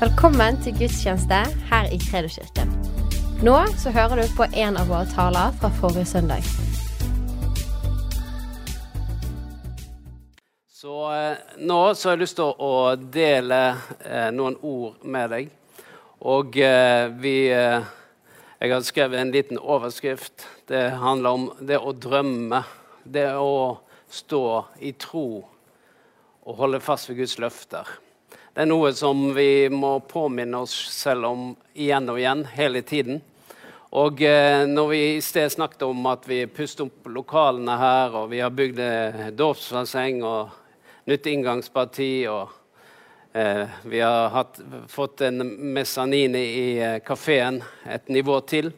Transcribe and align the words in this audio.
Velkommen 0.00 0.56
til 0.64 0.72
gudstjeneste 0.78 1.38
her 1.68 1.90
i 1.92 1.98
Kredoskirken. 2.00 2.70
Nå 3.44 3.56
så 3.82 3.90
hører 3.92 4.22
du 4.22 4.30
på 4.32 4.46
en 4.48 4.78
av 4.80 4.88
våre 4.88 5.04
taler 5.12 5.52
fra 5.60 5.68
forrige 5.76 6.06
søndag. 6.08 6.46
Så 10.72 10.96
eh, 11.12 11.36
nå 11.60 11.78
så 11.92 12.08
har 12.08 12.16
jeg 12.16 12.22
lyst 12.22 12.38
til 12.40 12.48
å 12.48 12.96
dele 12.96 13.60
eh, 14.00 14.32
noen 14.32 14.56
ord 14.64 15.04
med 15.04 15.36
deg. 15.36 15.52
Og 16.24 16.56
eh, 16.56 17.12
vi 17.20 17.36
eh, 17.52 17.84
Jeg 18.56 18.72
har 18.72 18.88
skrevet 18.88 19.20
en 19.20 19.36
liten 19.36 19.60
overskrift. 19.60 20.48
Det 20.64 20.94
handler 20.96 21.30
om 21.30 21.50
det 21.60 21.76
å 21.76 21.92
drømme. 21.92 22.64
Det 23.04 23.34
å 23.36 23.82
stå 24.08 24.44
i 24.80 24.96
tro 24.96 25.44
og 26.40 26.54
holde 26.56 26.80
fast 26.80 27.12
ved 27.12 27.20
Guds 27.20 27.36
løfter. 27.36 27.98
Det 28.50 28.64
er 28.64 28.66
noe 28.66 28.88
som 28.98 29.28
vi 29.30 29.68
må 29.70 29.92
påminne 30.10 30.64
oss 30.64 30.72
selv 30.90 31.28
om 31.28 31.42
igjen 31.70 32.08
og 32.10 32.16
igjen, 32.18 32.40
hele 32.50 32.80
tiden. 32.82 33.20
Og 33.94 34.22
eh, 34.26 34.64
når 34.66 34.88
vi 34.90 34.98
i 35.12 35.20
sted 35.22 35.52
snakket 35.54 35.84
om 35.86 36.08
at 36.10 36.26
vi 36.26 36.40
pustet 36.50 36.82
opp 36.88 37.06
lokalene 37.14 37.76
her, 37.78 38.16
og 38.18 38.32
vi 38.32 38.42
har 38.42 38.50
bygd 38.50 38.82
eh, 38.82 39.20
dåpsbasseng 39.38 40.24
og 40.26 40.50
nytt 41.06 41.30
inngangsparti, 41.30 42.10
og 42.30 42.50
eh, 43.38 43.70
vi 43.86 44.02
har 44.02 44.34
hatt, 44.34 44.58
fått 44.90 45.22
en 45.28 45.46
mezzanine 45.70 46.42
i 46.42 46.66
eh, 46.82 46.98
kafeen, 47.06 47.62
et 47.86 48.10
nivå 48.10 48.40
til, 48.50 48.72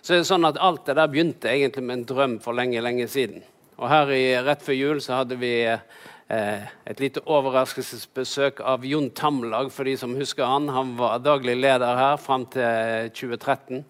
så 0.00 0.14
er 0.14 0.22
det 0.22 0.30
sånn 0.32 0.48
at 0.48 0.56
alt 0.56 0.88
det 0.88 0.96
der 0.96 1.12
begynte 1.12 1.52
egentlig 1.52 1.84
med 1.84 1.98
en 1.98 2.08
drøm 2.14 2.40
for 2.40 2.56
lenge, 2.56 2.80
lenge 2.80 3.12
siden. 3.12 3.44
Og 3.76 3.90
her 3.92 4.16
i, 4.16 4.24
rett 4.40 4.64
før 4.64 4.80
jul 4.80 5.04
så 5.04 5.20
hadde 5.20 5.36
vi 5.36 5.52
eh, 5.68 5.84
et 6.28 7.00
lite 7.00 7.22
overraskelsesbesøk 7.24 8.58
av 8.60 8.82
Jon 8.84 9.06
Tamlag, 9.16 9.70
for 9.72 9.88
de 9.88 9.94
som 9.96 10.12
husker 10.18 10.44
han. 10.44 10.68
Han 10.68 10.90
var 10.98 11.22
daglig 11.24 11.54
leder 11.56 11.96
her 11.96 12.18
fram 12.20 12.44
til 12.52 13.08
2013. 13.16 13.86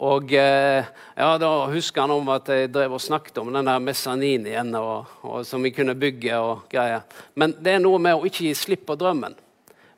Og 0.00 0.32
eh, 0.32 0.86
ja, 1.16 1.30
Da 1.38 1.50
husker 1.68 2.06
han 2.06 2.14
om 2.14 2.32
at 2.32 2.48
jeg 2.48 2.72
drev 2.72 2.96
og 2.96 3.02
snakket 3.04 3.38
om 3.42 3.52
den 3.52 3.68
der 3.68 3.82
mezzaninen 3.84 4.72
og, 4.78 5.10
og, 5.20 5.44
som 5.46 5.62
vi 5.62 5.74
kunne 5.76 5.94
bygge. 5.94 6.38
og 6.38 6.64
greier. 6.72 7.04
Men 7.34 7.54
det 7.60 7.76
er 7.76 7.84
noe 7.84 8.00
med 8.00 8.16
å 8.16 8.24
ikke 8.24 8.46
gi 8.48 8.54
slipp 8.56 8.86
på 8.88 8.96
drømmen. 8.96 9.36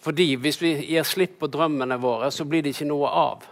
Fordi 0.02 0.34
Hvis 0.34 0.58
vi 0.62 0.74
gir 0.90 1.06
slipp 1.06 1.38
på 1.38 1.46
drømmene 1.46 2.00
våre, 2.02 2.30
så 2.30 2.44
blir 2.44 2.62
det 2.62 2.74
ikke 2.74 2.90
noe 2.90 3.06
av. 3.06 3.46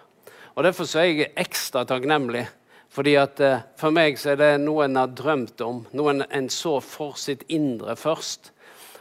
Og 0.56 0.64
Derfor 0.64 0.84
så 0.84 0.98
er 0.98 1.12
jeg 1.12 1.32
ekstra 1.38 1.84
takknemlig 1.86 2.48
fordi 2.90 3.14
at 3.20 3.40
eh, 3.40 3.62
For 3.78 3.94
meg 3.94 4.18
så 4.18 4.32
er 4.32 4.40
det 4.40 4.50
noe 4.64 4.86
en 4.86 4.98
har 4.98 5.12
drømt 5.14 5.62
om, 5.62 5.84
noe 5.94 6.16
en 6.26 6.48
så 6.50 6.78
for 6.82 7.18
sitt 7.20 7.46
indre 7.48 7.94
først. 7.96 8.52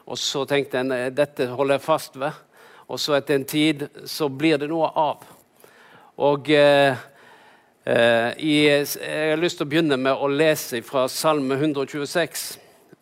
Og 0.09 0.17
så 0.17 0.45
tenkte 0.49 0.81
en 0.81 0.93
eh, 0.93 1.09
dette 1.13 1.49
holder 1.49 1.79
jeg 1.79 1.85
fast 1.85 2.19
ved. 2.21 2.45
Og 2.89 3.01
så 3.01 3.17
etter 3.17 3.37
en 3.37 3.45
tid 3.45 3.85
så 4.09 4.29
blir 4.29 4.57
det 4.61 4.69
noe 4.71 4.89
av. 4.97 5.25
Og 6.19 6.49
eh, 6.53 6.97
eh, 7.85 8.29
Jeg 8.37 8.87
har 9.33 9.41
lyst 9.41 9.61
til 9.61 9.67
å 9.67 9.71
begynne 9.73 9.97
med 9.97 10.17
å 10.17 10.29
lese 10.29 10.81
fra 10.85 11.07
Salme 11.09 11.57
126. 11.57 12.47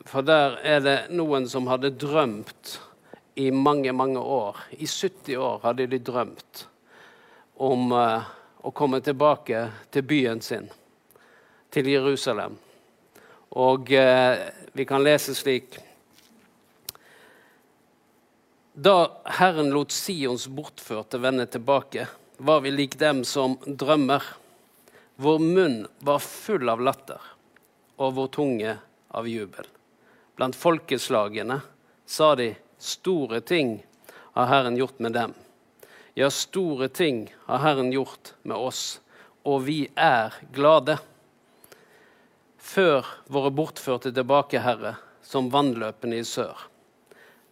For 0.07 0.23
der 0.23 0.59
er 0.63 0.83
det 0.83 0.97
noen 1.11 1.47
som 1.51 1.67
hadde 1.67 1.95
drømt 1.99 2.77
i 3.37 3.51
mange, 3.51 3.91
mange 3.93 4.19
år. 4.19 4.59
I 4.71 4.87
70 4.87 5.37
år 5.37 5.59
hadde 5.63 5.87
de 5.91 5.99
drømt 5.99 6.67
om 7.63 7.91
eh, 7.91 8.27
å 8.67 8.71
komme 8.75 8.99
tilbake 8.99 9.61
til 9.95 10.03
byen 10.03 10.41
sin, 10.43 10.65
til 11.71 11.87
Jerusalem. 11.87 12.57
Og 13.55 13.93
eh, 13.95 14.41
vi 14.75 14.85
kan 14.85 15.05
lese 15.05 15.35
slik 15.37 15.77
Da 18.75 19.23
Herren 19.39 19.71
lot 19.71 19.95
Sions 19.95 20.49
bortførte 20.51 21.17
vende 21.17 21.47
tilbake, 21.49 22.09
var 22.37 22.59
vi 22.61 22.75
lik 22.75 22.99
dem 22.99 23.23
som 23.25 23.55
drømmer. 23.65 24.21
Vår 25.15 25.39
munn 25.41 25.79
var 26.05 26.19
full 26.21 26.69
av 26.69 26.83
latter, 26.83 27.23
og 27.97 28.13
vår 28.19 28.29
tunge 28.35 28.75
av 29.17 29.31
jubel. 29.31 29.65
Blant 30.37 30.59
folkeslagene 30.59 31.61
sa 32.05 32.35
de, 32.37 32.51
store 32.77 33.41
ting 33.41 33.79
har 34.37 34.51
Herren 34.51 34.77
gjort 34.77 34.99
med 35.01 35.15
dem. 35.17 35.33
Ja, 36.19 36.29
store 36.29 36.87
ting 36.87 37.35
har 37.45 37.57
Herren 37.57 37.91
gjort 37.91 38.33
med 38.41 38.57
oss, 38.57 39.01
og 39.45 39.67
vi 39.67 39.83
er 39.93 40.33
glade. 40.49 40.95
Før 42.57 43.05
våre 43.29 43.51
bortførte 43.53 44.09
tilbake, 44.09 44.57
Herre, 44.65 44.95
som 45.21 45.51
vannløpene 45.53 46.17
i 46.17 46.25
sør. 46.25 46.57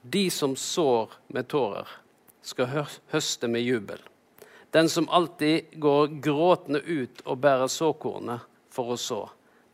De 0.01 0.23
som 0.33 0.57
sår 0.57 1.13
med 1.27 1.45
tårer, 1.53 1.85
skal 2.41 2.89
høste 3.13 3.53
med 3.53 3.61
jubel. 3.61 4.01
Den 4.73 4.89
som 4.89 5.11
alltid 5.13 5.77
går 5.77 6.17
gråtende 6.25 6.81
ut 6.81 7.21
og 7.21 7.43
bærer 7.45 7.69
såkornet 7.69 8.49
for 8.73 8.95
å 8.95 8.97
så, 8.97 9.27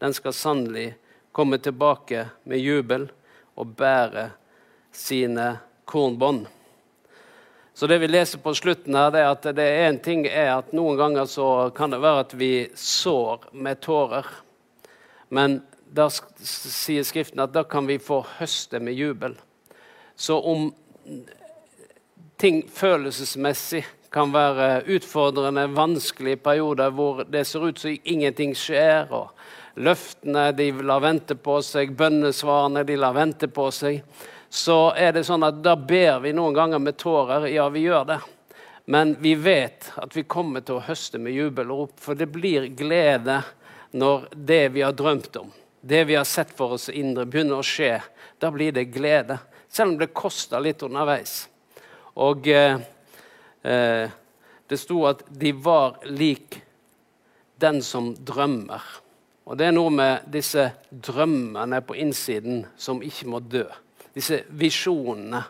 den 0.04 0.12
skal 0.12 0.36
sannelig 0.36 0.90
komme 1.32 1.64
tilbake 1.64 2.28
med 2.44 2.60
jubel 2.60 3.08
og 3.56 3.72
bære 3.72 4.34
sine 4.92 5.54
kornbånd. 5.88 6.50
Så 7.82 7.88
det 7.88 7.98
vi 7.98 8.08
leser 8.08 8.38
på 8.38 8.52
slutten 8.54 8.94
her, 8.94 9.08
det 9.10 9.22
er 9.24 9.32
at 9.34 9.46
det 9.58 9.64
er 9.66 9.88
en 9.88 9.96
ting 10.06 10.28
er 10.30 10.52
at 10.54 10.68
noen 10.70 11.00
ganger 11.00 11.26
så 11.26 11.46
kan 11.74 11.90
det 11.90 11.98
være 12.04 12.20
at 12.28 12.34
vi 12.38 12.50
sår 12.78 13.48
med 13.58 13.80
tårer. 13.82 14.28
Men 15.34 15.56
da 15.90 16.06
sier 16.14 17.02
Skriften 17.02 17.42
at 17.42 17.56
da 17.56 17.64
kan 17.66 17.90
vi 17.90 17.96
få 17.98 18.20
høste 18.36 18.78
med 18.86 18.94
jubel. 18.94 19.34
Så 20.14 20.38
om 20.38 20.68
ting 22.38 22.60
følelsesmessig 22.70 23.82
kan 24.14 24.30
være 24.30 24.84
utfordrende, 24.86 25.64
vanskelige 25.74 26.38
perioder 26.38 26.94
hvor 26.94 27.24
det 27.26 27.48
ser 27.50 27.66
ut 27.66 27.82
som 27.82 27.98
ingenting 28.04 28.54
skjer, 28.54 29.10
og 29.10 29.34
løftene 29.82 30.52
de 30.54 30.70
lar 30.86 31.02
vente 31.02 31.34
på 31.34 31.58
seg, 31.66 31.98
bønnesvarene 31.98 32.86
de 32.86 33.02
lar 33.02 33.18
vente 33.18 33.50
på 33.50 33.72
seg, 33.74 34.06
så 34.52 34.92
er 35.00 35.14
det 35.16 35.24
sånn 35.24 35.46
at 35.48 35.62
da 35.64 35.78
ber 35.80 36.18
vi 36.26 36.34
noen 36.36 36.52
ganger 36.52 36.82
med 36.84 36.98
tårer. 37.00 37.46
Ja, 37.48 37.70
vi 37.72 37.86
gjør 37.86 38.04
det. 38.10 38.18
Men 38.92 39.14
vi 39.24 39.32
vet 39.40 39.86
at 39.96 40.12
vi 40.12 40.26
kommer 40.28 40.60
til 40.68 40.76
å 40.76 40.84
høste 40.84 41.22
med 41.24 41.32
jubel 41.32 41.70
og 41.72 41.78
rop, 41.80 41.94
for 42.04 42.20
det 42.20 42.28
blir 42.28 42.66
glede 42.76 43.38
når 43.96 44.26
det 44.36 44.66
vi 44.74 44.82
har 44.84 44.92
drømt 44.98 45.38
om, 45.40 45.54
det 45.80 46.02
vi 46.10 46.18
har 46.20 46.28
sett 46.28 46.52
for 46.58 46.76
oss 46.76 46.90
indre, 46.92 47.24
begynner 47.32 47.62
å 47.62 47.64
skje. 47.64 47.94
Da 48.44 48.50
blir 48.52 48.76
det 48.76 48.90
glede. 48.92 49.38
Selv 49.72 49.94
om 49.94 50.02
det 50.02 50.10
koster 50.12 50.60
litt 50.60 50.84
underveis. 50.84 51.46
Og 52.20 52.50
eh, 52.52 52.76
eh, 53.64 54.12
det 54.68 54.80
sto 54.82 55.06
at 55.08 55.24
de 55.32 55.54
var 55.56 56.02
lik 56.12 56.58
den 57.56 57.80
som 57.80 58.12
drømmer. 58.20 58.84
Og 59.48 59.56
det 59.56 59.70
er 59.70 59.78
noe 59.78 59.96
med 59.96 60.28
disse 60.34 60.68
drømmene 60.92 61.80
på 61.88 61.96
innsiden 62.04 62.66
som 62.76 63.00
ikke 63.00 63.32
må 63.32 63.40
dø 63.40 63.64
disse 64.14 64.44
visjonene, 64.48 65.44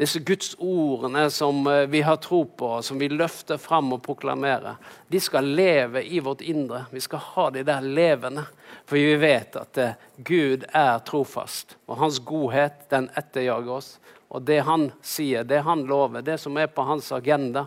disse 0.00 0.22
Guds 0.24 0.54
ordene 0.58 1.26
som 1.30 1.66
eh, 1.66 1.86
vi 1.86 2.00
har 2.02 2.16
tro 2.16 2.44
på, 2.44 2.82
som 2.82 2.98
vi 2.98 3.10
løfter 3.12 3.58
fram 3.60 3.92
og 3.92 4.02
proklamerer, 4.02 4.78
de 5.08 5.20
skal 5.20 5.44
leve 5.44 6.00
i 6.04 6.22
vårt 6.24 6.40
indre. 6.40 6.86
Vi 6.90 7.02
skal 7.04 7.20
ha 7.34 7.50
de 7.50 7.64
der 7.68 7.84
levende. 7.84 8.46
For 8.88 8.96
vi 8.96 9.18
vet 9.20 9.58
at 9.60 9.78
eh, 9.78 9.98
Gud 10.16 10.64
er 10.72 11.02
trofast, 11.04 11.76
og 11.86 12.00
hans 12.00 12.20
godhet 12.24 12.86
den 12.90 13.10
etterjager 13.18 13.76
oss. 13.76 13.90
Og 14.30 14.46
det 14.46 14.60
han 14.64 14.88
sier, 15.02 15.44
det 15.44 15.60
han 15.66 15.84
lover, 15.90 16.24
det 16.24 16.38
som 16.40 16.56
er 16.56 16.70
på 16.72 16.86
hans 16.86 17.12
agenda, 17.12 17.66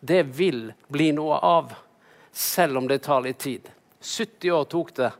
det 0.00 0.22
vil 0.36 0.68
bli 0.92 1.10
noe 1.16 1.40
av. 1.42 1.74
Selv 2.32 2.78
om 2.78 2.86
det 2.88 3.02
tar 3.04 3.24
litt 3.24 3.42
tid. 3.42 3.66
70 4.00 4.54
år 4.54 4.64
tok 4.70 4.94
det. 4.96 5.10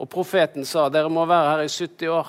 Og 0.00 0.08
profeten 0.10 0.68
sa 0.68 0.88
dere 0.92 1.10
må 1.12 1.24
være 1.28 1.54
her 1.54 1.64
i 1.64 1.72
70 1.72 2.12
år. 2.12 2.28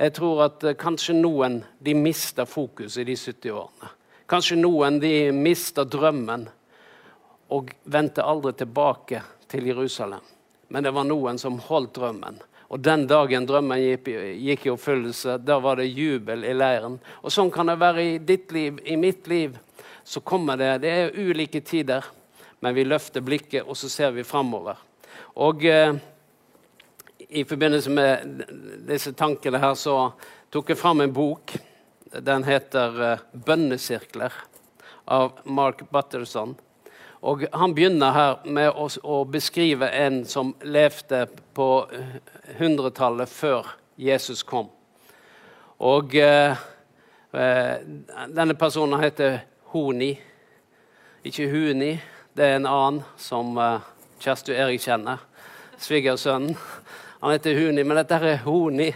Jeg 0.00 0.14
tror 0.16 0.46
at 0.46 0.64
uh, 0.64 0.72
kanskje 0.80 1.12
noen 1.12 1.58
de 1.78 1.92
mista 1.92 2.46
fokus 2.48 2.96
i 2.96 3.04
de 3.04 3.16
70 3.16 3.50
årene. 3.52 3.90
Kanskje 4.30 4.56
noen 4.56 4.96
de 5.02 5.28
mista 5.36 5.84
drømmen 5.84 6.46
og 7.52 7.72
vendte 7.84 8.24
aldri 8.24 8.54
tilbake 8.56 9.20
til 9.50 9.66
Jerusalem. 9.68 10.22
Men 10.72 10.86
det 10.86 10.94
var 10.96 11.04
noen 11.04 11.36
som 11.42 11.58
holdt 11.66 11.98
drømmen. 11.98 12.38
Og 12.70 12.80
den 12.80 13.04
dagen 13.10 13.44
drømmen 13.44 13.82
gikk 13.82 14.68
i 14.68 14.72
oppfyllelse, 14.72 15.34
da 15.42 15.58
var 15.60 15.82
det 15.82 15.90
jubel 15.90 16.46
i 16.46 16.54
leiren. 16.54 16.96
Og 17.20 17.34
sånn 17.34 17.50
kan 17.52 17.68
det 17.68 17.80
være 17.82 18.04
i 18.06 18.14
ditt 18.22 18.54
liv, 18.54 18.78
i 18.86 18.96
mitt 18.96 19.28
liv. 19.28 19.58
Så 20.04 20.22
kommer 20.24 20.56
det 20.56 20.78
Det 20.86 20.94
er 20.94 21.18
ulike 21.18 21.60
tider, 21.60 22.06
men 22.60 22.74
vi 22.74 22.86
løfter 22.86 23.20
blikket, 23.20 23.66
og 23.66 23.76
så 23.76 23.90
ser 23.90 24.16
vi 24.16 24.24
framover. 24.24 24.80
Og... 25.36 25.66
Uh, 25.66 26.00
i 27.30 27.44
forbindelse 27.44 27.90
med 27.90 28.44
disse 28.88 29.12
tankene 29.12 29.58
her, 29.62 29.74
så 29.74 30.12
tok 30.50 30.72
jeg 30.72 30.78
fram 30.78 31.00
en 31.00 31.12
bok. 31.14 31.54
Den 32.10 32.44
heter 32.44 32.96
uh, 32.98 33.18
'Bønnesirkler' 33.32 34.34
av 35.04 35.38
Mark 35.44 35.90
Butterson. 35.90 36.56
Og 37.22 37.46
Han 37.52 37.74
begynner 37.74 38.12
her 38.12 38.36
med 38.44 38.72
å, 39.02 39.24
beskrive 39.24 39.90
en 39.90 40.24
som 40.24 40.54
levde 40.62 41.26
på 41.54 41.86
hundretallet 42.58 43.28
før 43.28 43.66
Jesus 43.96 44.42
kom. 44.42 44.70
Og 45.78 46.16
uh, 46.16 46.56
uh, 47.36 47.76
Denne 48.26 48.56
personen 48.58 49.00
heter 49.02 49.40
Honi. 49.70 50.14
Ikke 51.24 51.50
Huni. 51.52 51.94
Det 52.34 52.46
er 52.46 52.56
en 52.56 52.66
annen 52.66 53.02
som 53.18 53.58
eh, 53.58 53.82
Kjersti 54.22 54.54
og 54.54 54.60
Erik 54.62 54.80
kjenner. 54.80 55.18
Svigersønnen. 55.82 56.54
Han 57.20 57.34
heter 57.34 57.58
Huni, 57.58 57.84
men 57.84 57.98
dette 58.00 58.16
er 58.16 58.42
Honi. 58.46 58.88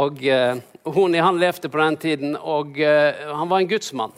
Og 0.00 0.22
uh, 0.24 0.60
Honi 0.94 1.20
han 1.20 1.40
levde 1.40 1.68
på 1.68 1.80
den 1.80 1.98
tiden, 2.00 2.36
og 2.36 2.78
uh, 2.80 3.32
han 3.36 3.50
var 3.50 3.60
en 3.60 3.68
gudsmann. 3.68 4.14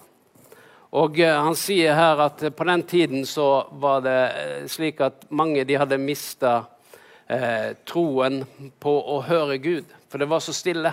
Og 0.95 1.19
Han 1.19 1.57
sier 1.59 1.97
her 1.99 2.21
at 2.23 2.43
på 2.55 2.65
den 2.69 2.83
tiden 2.87 3.25
så 3.27 3.67
var 3.83 4.05
det 4.05 4.69
slik 4.71 5.01
at 5.03 5.25
mange 5.27 5.65
de 5.67 5.75
hadde 5.75 5.99
mista 5.99 6.53
troen 7.83 8.45
på 8.79 8.93
å 9.17 9.17
høre 9.27 9.59
Gud, 9.59 9.91
for 10.07 10.23
det 10.23 10.29
var 10.31 10.39
så 10.39 10.55
stille. 10.55 10.93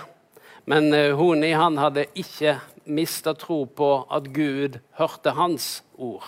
Men 0.66 0.90
Honi 1.14 1.52
han 1.54 1.78
hadde 1.78 2.08
ikke 2.18 2.56
mista 2.90 3.36
tro 3.38 3.66
på 3.66 3.92
at 4.10 4.34
Gud 4.34 4.80
hørte 4.98 5.36
hans 5.38 5.84
ord. 5.94 6.26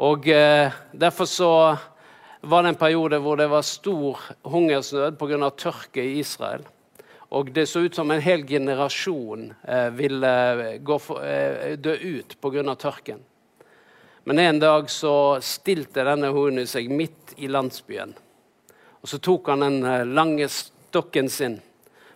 Og 0.00 0.28
eh, 0.28 0.72
Derfor 0.92 1.24
så 1.24 1.76
var 2.40 2.62
det 2.62 2.68
en 2.68 2.74
periode 2.74 3.18
hvor 3.20 3.36
det 3.36 3.48
var 3.50 3.62
stor 3.62 4.20
hungersnød 4.48 5.18
pga. 5.18 5.50
tørke 5.50 6.02
i 6.02 6.18
Israel. 6.18 6.62
Og 7.30 7.52
det 7.52 7.66
så 7.68 7.80
ut 7.80 7.94
som 7.94 8.10
en 8.10 8.20
hel 8.20 8.42
generasjon 8.46 9.54
eh, 9.68 9.90
ville 9.90 10.98
for, 10.98 11.22
eh, 11.22 11.76
dø 11.76 11.94
ut 11.94 12.36
pga. 12.40 12.74
tørken. 12.74 13.20
Men 14.24 14.38
en 14.38 14.58
dag 14.58 14.90
så 14.90 15.40
stilte 15.40 16.04
denne 16.04 16.28
hunden 16.28 16.66
seg 16.66 16.90
midt 16.90 17.34
i 17.36 17.48
landsbyen. 17.48 18.14
Og 19.02 19.08
Så 19.08 19.18
tok 19.18 19.48
han 19.48 19.60
den 19.60 19.84
eh, 19.84 20.04
lange 20.04 20.48
stokken 20.48 21.28
sin 21.28 21.60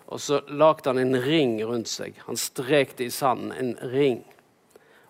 og 0.06 0.20
så 0.20 0.40
lagde 0.48 0.90
han 0.90 0.98
en 0.98 1.16
ring 1.22 1.64
rundt 1.64 1.88
seg. 1.88 2.14
Han 2.26 2.36
strekte 2.36 3.04
i 3.04 3.10
sanden 3.10 3.52
en 3.52 3.90
ring. 3.90 4.24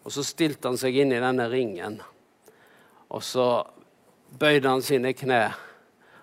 Og 0.04 0.12
Så 0.12 0.22
stilte 0.22 0.68
han 0.68 0.78
seg 0.78 0.96
inn 0.96 1.12
i 1.12 1.20
denne 1.20 1.48
ringen 1.50 2.00
og 3.14 3.22
så 3.22 3.46
bøyde 4.38 4.68
han 4.68 4.82
sine 4.82 5.12
kne, 5.16 5.42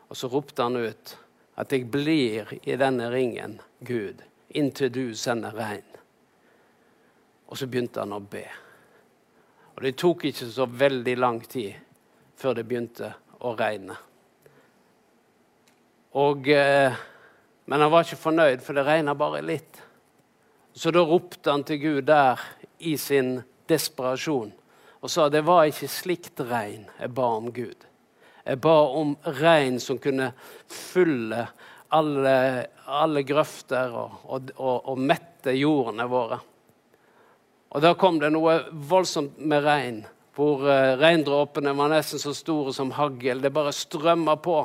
og 0.09 0.17
så 0.17 0.29
ropte 0.31 0.63
han 0.63 0.75
ut 0.75 1.17
at 1.57 1.71
'jeg 1.71 1.91
blir 1.91 2.47
i 2.63 2.75
denne 2.75 3.11
ringen, 3.11 3.61
Gud, 3.83 4.21
inntil 4.49 4.89
du 4.89 5.15
sender 5.15 5.51
regn'. 5.51 5.97
Og 7.47 7.57
så 7.57 7.67
begynte 7.67 7.99
han 7.99 8.13
å 8.13 8.19
be. 8.19 8.45
Og 9.75 9.83
det 9.83 9.97
tok 9.97 10.25
ikke 10.25 10.45
så 10.51 10.65
veldig 10.65 11.17
lang 11.17 11.41
tid 11.47 11.73
før 12.35 12.53
det 12.53 12.67
begynte 12.67 13.13
å 13.39 13.55
regne. 13.57 13.97
Og, 16.13 16.47
eh, 16.47 16.93
men 17.65 17.79
han 17.79 17.91
var 17.91 18.03
ikke 18.03 18.15
fornøyd, 18.15 18.61
for 18.61 18.73
det 18.73 18.85
regna 18.85 19.13
bare 19.13 19.41
litt. 19.41 19.81
Så 20.73 20.91
da 20.91 20.99
ropte 20.99 21.51
han 21.51 21.63
til 21.63 21.77
Gud 21.77 22.01
der 22.05 22.39
i 22.79 22.97
sin 22.97 23.43
desperasjon 23.67 24.53
og 25.01 25.09
sa 25.09 25.29
det 25.29 25.41
var 25.45 25.65
ikke 25.69 25.89
slikt 25.89 26.43
regn 26.45 26.85
jeg 26.99 27.13
ba 27.17 27.29
om 27.37 27.49
Gud. 27.53 27.87
Jeg 28.45 28.61
ba 28.63 28.77
om 28.97 29.13
regn 29.41 29.77
som 29.79 29.99
kunne 30.01 30.31
fylle 30.71 31.45
alle, 31.93 32.35
alle 32.85 33.23
grøfter 33.27 33.93
og, 33.93 34.23
og, 34.23 34.53
og, 34.55 34.77
og, 34.93 34.97
mette 34.97 35.53
jordene 35.57 36.07
våre. 36.09 36.39
Og 37.71 37.83
Da 37.83 37.93
kom 37.95 38.17
det 38.19 38.31
noe 38.33 38.57
voldsomt 38.71 39.37
med 39.39 39.63
regn, 39.65 40.01
hvor 40.35 40.63
uh, 40.65 40.95
regndråpene 40.99 41.75
var 41.77 41.91
nesten 41.91 42.19
så 42.19 42.33
store 42.35 42.73
som 42.75 42.93
hagl. 42.95 43.43
Det 43.43 43.53
bare 43.53 43.75
strømma 43.75 44.37
på. 44.43 44.57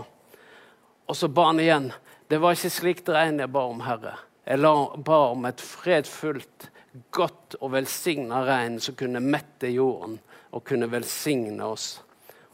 Og 1.07 1.19
så 1.19 1.29
ba 1.29 1.51
han 1.51 1.63
igjen. 1.63 1.91
Det 2.27 2.41
var 2.43 2.57
ikke 2.57 2.73
slikt 2.73 3.11
regn 3.15 3.43
jeg 3.43 3.53
ba 3.55 3.67
om, 3.69 3.83
Herre. 3.87 4.17
Jeg 4.47 4.63
ba 5.07 5.21
om 5.33 5.47
et 5.47 5.63
fredfullt, 5.63 6.71
godt 7.15 7.59
og 7.61 7.75
velsigna 7.75 8.41
regn 8.47 8.79
som 8.81 8.97
kunne 8.99 9.21
mette 9.21 9.69
jorden 9.69 10.17
og 10.55 10.65
kunne 10.67 10.89
velsigne 10.91 11.67
oss. 11.67 11.99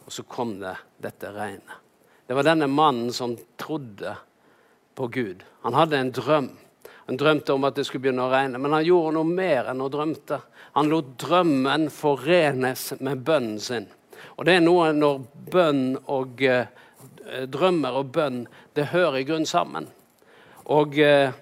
Og 0.04 0.12
så 0.12 0.24
kom 0.26 0.58
det 0.60 0.74
dette 1.02 1.30
regnet. 1.34 1.78
Det 2.26 2.36
var 2.38 2.46
denne 2.46 2.68
mannen 2.70 3.12
som 3.12 3.36
trodde 3.60 4.14
på 4.94 5.06
Gud. 5.12 5.42
Han 5.62 5.74
hadde 5.74 5.98
en 5.98 6.12
drøm. 6.14 6.50
Han 7.06 7.18
drømte 7.18 7.52
om 7.52 7.64
at 7.66 7.76
det 7.76 7.84
skulle 7.84 8.06
begynne 8.06 8.24
å 8.24 8.30
regne, 8.32 8.60
men 8.62 8.72
han 8.72 8.86
gjorde 8.86 9.16
noe 9.16 9.26
mer 9.26 9.68
enn 9.72 9.82
å 9.82 9.90
drømte. 9.92 10.38
Han 10.78 10.88
lot 10.88 11.10
drømmen 11.20 11.88
forenes 11.92 12.92
med 13.00 13.24
bønnen 13.26 13.58
sin. 13.60 13.88
Og 14.38 14.46
det 14.46 14.56
er 14.56 14.64
noe 14.64 14.92
når 14.96 15.20
bønn 15.52 15.84
og 16.14 16.40
eh, 16.46 16.70
drømmer 17.50 17.98
og 18.00 18.12
bønn 18.14 18.44
det 18.76 18.90
hører 18.94 19.20
i 19.20 19.26
grunn 19.28 19.46
sammen. 19.48 19.90
Og 20.72 20.96
eh, 21.02 21.34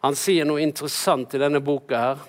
han 0.00 0.16
sier 0.16 0.46
noe 0.46 0.62
interessant 0.62 1.34
i 1.34 1.42
denne 1.42 1.60
boka 1.64 2.02
her. 2.02 2.26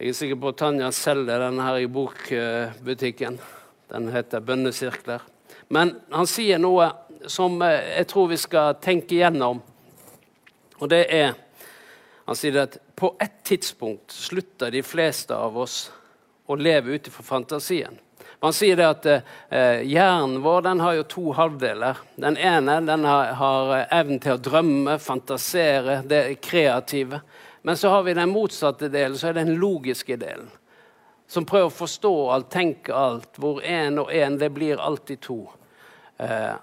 Jeg 0.00 0.14
er 0.14 0.20
sikker 0.22 0.38
på 0.40 0.54
at 0.54 0.60
Tanja 0.62 0.92
selger 0.96 1.42
denne 1.42 1.66
her 1.66 1.82
i 1.82 1.90
bokbutikken. 1.90 3.40
Den 3.90 4.08
heter 4.08 4.40
'Bønnesirkler'. 4.40 5.20
Men 5.68 5.94
han 6.10 6.26
sier 6.26 6.58
noe 6.58 6.90
som 7.26 7.62
eh, 7.62 7.96
jeg 7.98 8.06
tror 8.10 8.28
vi 8.30 8.38
skal 8.40 8.78
tenke 8.82 9.14
igjennom. 9.14 9.62
Og 10.80 10.88
det 10.88 11.06
er 11.12 11.34
Han 12.30 12.36
sier 12.38 12.60
at 12.62 12.76
på 12.94 13.08
et 13.18 13.40
tidspunkt 13.42 14.12
slutter 14.12 14.70
de 14.70 14.84
fleste 14.86 15.34
av 15.34 15.56
oss 15.58 15.90
å 16.46 16.54
leve 16.54 16.94
ut 16.94 17.08
ifra 17.08 17.24
fantasien. 17.26 17.96
Han 18.40 18.54
sier 18.54 18.76
det 18.78 18.86
at 18.86 19.06
eh, 19.10 19.82
hjernen 19.82 20.38
vår 20.44 20.62
den 20.68 20.80
har 20.80 20.94
jo 20.94 21.08
to 21.10 21.32
halvdeler. 21.34 21.98
Den 22.16 22.38
ene 22.38 22.78
den 22.86 23.04
har, 23.04 23.32
har 23.40 23.72
evnen 23.90 24.22
til 24.22 24.36
å 24.36 24.40
drømme, 24.40 24.94
fantasere, 25.02 25.98
det 26.06 26.38
kreative. 26.44 27.20
Men 27.66 27.76
så 27.76 27.90
har 27.92 28.06
vi 28.06 28.14
den 28.16 28.32
motsatte 28.32 28.88
delen, 28.88 29.18
så 29.18 29.28
er 29.28 29.36
det 29.36 29.48
den 29.50 29.60
logiske 29.60 30.16
delen. 30.16 30.48
Som 31.30 31.46
prøver 31.46 31.70
å 31.70 31.74
forstå 31.74 32.12
alt, 32.34 32.48
tenke 32.50 32.94
alt, 32.96 33.38
hvor 33.38 33.62
én 33.62 34.00
og 34.02 34.10
én, 34.10 34.38
det 34.38 34.50
blir 34.50 34.82
alltid 34.82 35.20
to. 35.22 35.38
Eh, 36.18 36.56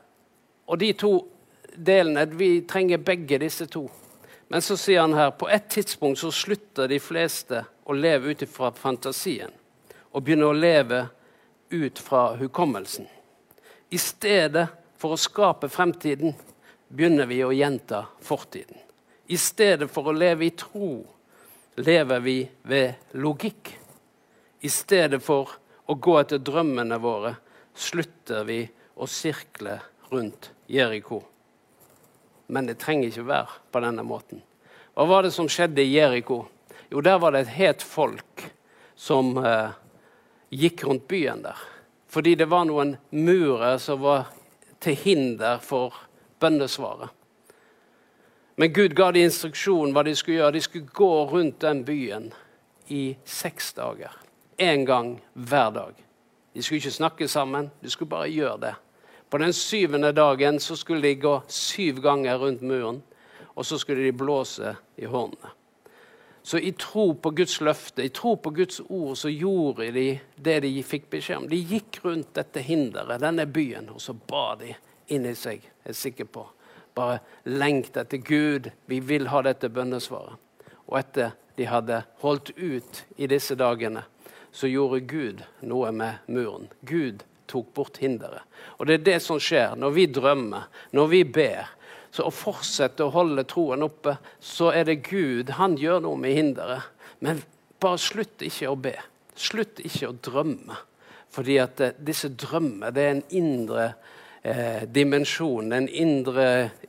og 0.68 0.80
de 0.81 0.90
to 1.00 1.12
delene, 1.72 2.25
vi 2.36 2.66
trenger 2.68 3.00
begge 3.00 3.40
disse 3.40 3.69
to. 3.72 3.86
Men 4.48 4.64
så 4.64 4.75
sier 4.80 5.06
han 5.06 5.16
her 5.16 5.31
på 5.40 5.48
et 5.52 5.69
tidspunkt 5.72 6.19
så 6.19 6.31
slutter 6.31 6.92
de 6.92 7.00
fleste 7.04 7.64
å 7.88 7.96
leve 7.96 8.31
ut 8.36 8.44
fra 8.52 8.72
fantasien 8.75 9.52
og 10.12 10.24
begynner 10.24 10.52
å 10.52 10.60
leve 10.60 11.02
ut 11.69 12.00
fra 12.00 12.30
hukommelsen. 12.40 13.08
I 13.90 14.00
stedet 14.00 14.68
for 15.00 15.16
å 15.16 15.19
skape 15.19 15.69
fremtiden 15.72 16.36
begynner 16.88 17.28
vi 17.28 17.42
å 17.44 17.54
gjenta 17.56 18.06
fortiden. 18.24 18.80
I 19.28 19.38
stedet 19.38 19.92
for 19.92 20.08
å 20.08 20.16
leve 20.16 20.48
i 20.48 20.56
tro 20.56 21.04
lever 21.75 22.24
vi 22.24 22.38
ved 22.64 23.12
logikk. 23.19 23.75
I 24.61 24.69
stedet 24.69 25.21
for 25.23 25.52
å 25.85 25.95
gå 25.95 26.18
etter 26.19 26.42
drømmene 26.42 26.97
våre 27.02 27.35
slutter 27.78 28.45
vi 28.47 28.64
å 28.97 29.07
sirkle 29.07 29.78
rundt 30.09 30.52
Jeriko. 30.71 31.21
Men 32.47 32.69
det 32.69 32.80
trenger 32.81 33.11
ikke 33.11 33.28
være 33.28 33.59
på 33.71 33.81
denne 33.83 34.06
måten. 34.07 34.42
Hva 34.97 35.06
var 35.06 35.26
det 35.28 35.33
som 35.35 35.49
skjedde 35.52 35.83
i 35.83 35.94
Jeriko? 35.94 36.45
Jo, 36.90 37.04
der 37.06 37.19
var 37.21 37.35
det 37.35 37.45
et 37.45 37.56
het 37.57 37.83
folk 37.85 38.47
som 38.97 39.35
eh, 39.37 39.76
gikk 40.49 40.87
rundt 40.87 41.07
byen 41.11 41.44
der. 41.45 41.59
Fordi 42.09 42.33
det 42.40 42.47
var 42.49 42.66
noen 42.66 42.95
murer 43.11 43.78
som 43.83 44.02
var 44.02 44.31
til 44.81 44.95
hinder 44.97 45.61
for 45.61 45.94
bønnesvaret. 46.42 47.11
Men 48.57 48.73
Gud 48.73 48.95
ga 48.97 49.11
de 49.14 49.21
instruksjon 49.28 49.94
hva 49.94 50.02
de 50.07 50.16
skulle 50.18 50.40
gjøre. 50.40 50.56
De 50.56 50.64
skulle 50.66 50.95
gå 50.97 51.11
rundt 51.30 51.59
den 51.61 51.83
byen 51.85 52.31
i 52.90 53.11
seks 53.28 53.76
dager. 53.78 54.16
Én 54.57 54.85
gang 54.85 55.21
hver 55.33 55.69
dag. 55.71 55.94
De 56.54 56.64
skulle 56.64 56.78
ikke 56.78 56.92
snakke 56.92 57.28
sammen, 57.28 57.71
de 57.81 57.90
skulle 57.90 58.09
bare 58.09 58.30
gjøre 58.30 58.57
det. 58.61 58.73
På 59.30 59.37
den 59.37 59.54
syvende 59.54 60.11
dagen 60.11 60.59
så 60.59 60.76
skulle 60.76 61.02
de 61.02 61.16
gå 61.16 61.42
syv 61.47 62.02
ganger 62.02 62.37
rundt 62.37 62.61
muren, 62.61 63.04
og 63.56 63.66
så 63.66 63.78
skulle 63.78 64.04
de 64.04 64.11
blåse 64.18 64.76
i 64.97 65.06
hornene. 65.06 65.54
Så 66.44 66.57
i 66.57 66.71
tro 66.71 67.11
på 67.14 67.31
Guds 67.35 67.59
løfte, 67.61 68.06
i 68.06 68.09
tro 68.09 68.35
på 68.35 68.49
Guds 68.56 68.80
ord, 68.90 69.18
så 69.18 69.30
gjorde 69.30 69.92
de 69.92 70.19
det 70.35 70.61
de 70.64 70.83
fikk 70.83 71.09
beskjed 71.11 71.44
om. 71.44 71.49
De 71.52 71.59
gikk 71.59 71.99
rundt 72.06 72.33
dette 72.33 72.64
hinderet, 72.64 73.19
denne 73.21 73.45
byen, 73.45 73.90
og 73.92 74.02
så 74.02 74.16
ba 74.16 74.54
de 74.56 74.71
inni 75.11 75.35
seg, 75.35 75.59
jeg 75.59 75.92
er 75.92 75.99
sikker 76.06 76.31
på 76.31 76.47
bare 76.97 77.19
lengte 77.44 78.02
etter 78.02 78.18
Gud. 78.18 78.71
Vi 78.85 78.99
vil 78.99 79.30
ha 79.31 79.44
dette 79.45 79.69
bønnesvaret. 79.69 80.37
Og 80.87 80.99
etter 80.99 81.35
de 81.57 81.68
hadde 81.68 82.02
holdt 82.23 82.54
ut 82.57 83.04
i 83.18 83.28
disse 83.30 83.57
dagene, 83.59 84.06
så 84.57 84.69
gjorde 84.71 85.04
Gud 85.06 85.44
noe 85.69 85.92
med 85.94 86.23
muren. 86.33 86.66
Gud 86.81 87.21
tok 87.45 87.69
bort 87.78 87.99
hinderet. 88.02 88.42
Og 88.81 88.90
det 88.90 88.97
er 88.97 89.06
det 89.06 89.18
som 89.23 89.37
skjer 89.42 89.76
når 89.78 89.94
vi 89.94 90.06
drømmer, 90.09 90.66
når 90.97 91.11
vi 91.11 91.21
ber. 91.37 91.69
Så 92.09 92.26
å 92.26 92.33
fortsette 92.33 93.06
å 93.06 93.14
holde 93.14 93.45
troen 93.45 93.85
oppe, 93.85 94.16
så 94.42 94.71
er 94.73 94.87
det 94.90 95.04
Gud. 95.06 95.54
Han 95.59 95.78
gjør 95.78 96.02
noe 96.07 96.18
med 96.18 96.33
hinderet. 96.40 96.90
Men 97.21 97.44
bare 97.81 98.02
slutt 98.02 98.42
ikke 98.45 98.71
å 98.71 98.80
be. 98.81 98.95
Slutt 99.37 99.83
ikke 99.85 100.09
å 100.09 100.18
drømme. 100.26 100.80
Fordi 101.37 101.59
at 101.61 101.83
eh, 101.83 101.97
disse 102.02 102.31
drømmer, 102.33 102.94
det 102.95 103.04
er 103.04 103.14
en 103.14 103.26
indre 103.37 103.87
eh, 104.42 104.87
dimensjon, 104.90 105.69
en 105.76 105.90
indre 105.90 106.47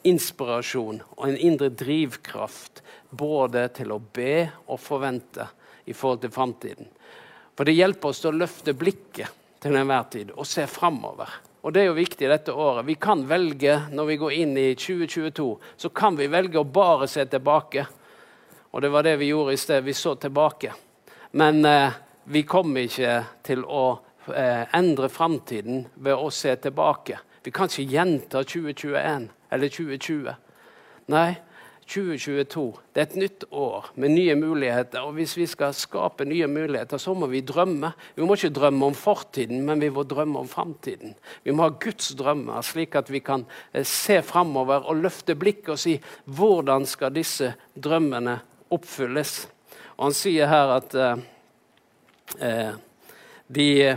inspirasjon 0.08 1.02
og 1.18 1.24
en 1.28 1.36
indre 1.36 1.68
drivkraft 1.74 2.80
både 3.10 3.66
til 3.76 3.92
å 3.92 4.00
be 4.00 4.46
og 4.68 4.80
forvente 4.80 5.50
i 5.88 5.96
forhold 5.96 6.24
til 6.24 6.32
framtiden. 6.32 6.88
For 7.58 7.66
det 7.66 7.74
hjelper 7.74 8.12
oss 8.12 8.20
til 8.22 8.30
å 8.30 8.38
løfte 8.38 8.70
blikket 8.78 9.38
til 9.58 9.74
enhver 9.74 10.04
tid 10.12 10.28
og 10.30 10.46
se 10.46 10.62
framover. 10.70 11.32
Og 11.66 11.72
det 11.74 11.80
er 11.82 11.88
jo 11.88 11.96
viktig 11.96 12.28
dette 12.30 12.54
året. 12.54 12.86
Vi 12.86 12.94
kan 13.02 13.24
velge, 13.26 13.72
når 13.90 14.06
vi 14.12 14.16
går 14.20 14.34
inn 14.36 14.52
i 14.62 14.68
2022, 14.78 15.46
så 15.74 15.90
kan 15.90 16.14
vi 16.14 16.28
velge 16.30 16.60
å 16.62 16.68
bare 16.70 17.08
se 17.10 17.24
tilbake. 17.26 17.82
Og 18.70 18.84
det 18.84 18.92
var 18.94 19.02
det 19.02 19.16
vi 19.18 19.32
gjorde 19.32 19.56
i 19.56 19.58
sted. 19.58 19.82
Vi 19.82 19.96
så 19.98 20.14
tilbake. 20.14 20.70
Men 21.34 21.58
eh, 21.66 21.98
vi 22.30 22.44
kommer 22.46 22.86
ikke 22.86 23.16
til 23.42 23.66
å 23.66 23.82
eh, 24.30 24.62
endre 24.78 25.10
framtiden 25.10 25.82
ved 25.98 26.14
å 26.14 26.30
se 26.30 26.54
tilbake. 26.62 27.18
Vi 27.42 27.50
kan 27.58 27.66
ikke 27.66 27.90
gjenta 27.90 28.44
2021 28.46 29.26
eller 29.50 29.74
2020. 29.74 30.30
Nei, 31.10 31.28
2022 31.88 32.64
det 32.92 33.00
er 33.00 33.06
et 33.06 33.16
nytt 33.16 33.44
år 33.54 33.86
med 33.96 34.12
nye 34.12 34.34
muligheter. 34.36 35.04
Og 35.06 35.14
hvis 35.16 35.36
vi 35.38 35.46
skal 35.48 35.72
skape 35.76 36.26
nye 36.28 36.48
muligheter, 36.50 37.00
så 37.00 37.14
må 37.16 37.28
vi 37.30 37.40
drømme. 37.46 37.92
Vi 38.16 38.26
må 38.26 38.36
ikke 38.36 38.52
drømme 38.58 38.90
om 38.90 38.96
fortiden, 38.96 39.62
men 39.64 39.80
vi 39.80 39.88
må 39.94 40.04
drømme 40.04 40.42
om 40.42 40.50
framtiden. 40.50 41.14
Vi 41.44 41.54
må 41.54 41.64
ha 41.64 41.76
Guds 41.80 42.10
drømmer, 42.18 42.60
slik 42.66 42.98
at 42.98 43.12
vi 43.12 43.22
kan 43.24 43.46
eh, 43.72 43.86
se 43.86 44.20
framover 44.26 44.84
og 44.90 45.00
løfte 45.04 45.36
blikket 45.38 45.72
og 45.76 45.80
si 45.80 45.94
hvordan 46.26 46.84
skal 46.88 47.14
disse 47.14 47.54
drømmene 47.72 48.36
oppfylles. 48.74 49.38
Og 49.96 50.10
han 50.10 50.18
sier 50.18 50.50
her 50.52 50.74
at 50.76 50.98
eh, 50.98 51.24
eh 52.42 52.76
de, 53.48 53.96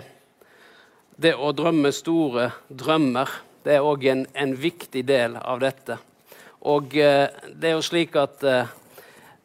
det 1.19 1.33
å 1.35 1.49
drømme 1.51 1.89
store 1.91 2.45
drømmer, 2.69 3.27
det 3.65 3.73
er 3.75 3.83
òg 3.83 4.05
en, 4.07 4.23
en 4.31 4.53
viktig 4.55 5.03
del 5.03 5.35
av 5.35 5.59
dette. 5.59 5.97
Og 6.61 6.97
eh, 6.97 7.27
det 7.57 7.71
er 7.71 7.77
jo 7.77 7.85
slik 7.85 8.15
at 8.21 8.43
eh, 8.45 8.73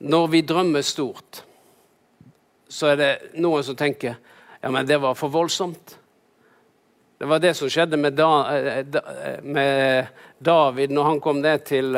når 0.05 0.27
vi 0.35 0.43
drømmer 0.45 0.85
stort, 0.85 1.43
så 2.69 2.93
er 2.93 2.99
det 3.01 3.13
noen 3.41 3.65
som 3.65 3.79
tenker 3.79 4.19
ja, 4.61 4.73
men 4.73 4.87
det 4.89 4.99
var 5.01 5.17
for 5.17 5.33
voldsomt. 5.33 5.95
Det 7.17 7.29
var 7.31 7.41
det 7.41 7.55
som 7.57 7.71
skjedde 7.73 7.97
med, 7.97 8.19
da, 8.19 8.31
eh, 8.53 9.41
med 9.43 10.13
David 10.39 10.93
når 10.93 11.09
han 11.11 11.23
kom 11.25 11.41
ned 11.41 11.65
til, 11.65 11.97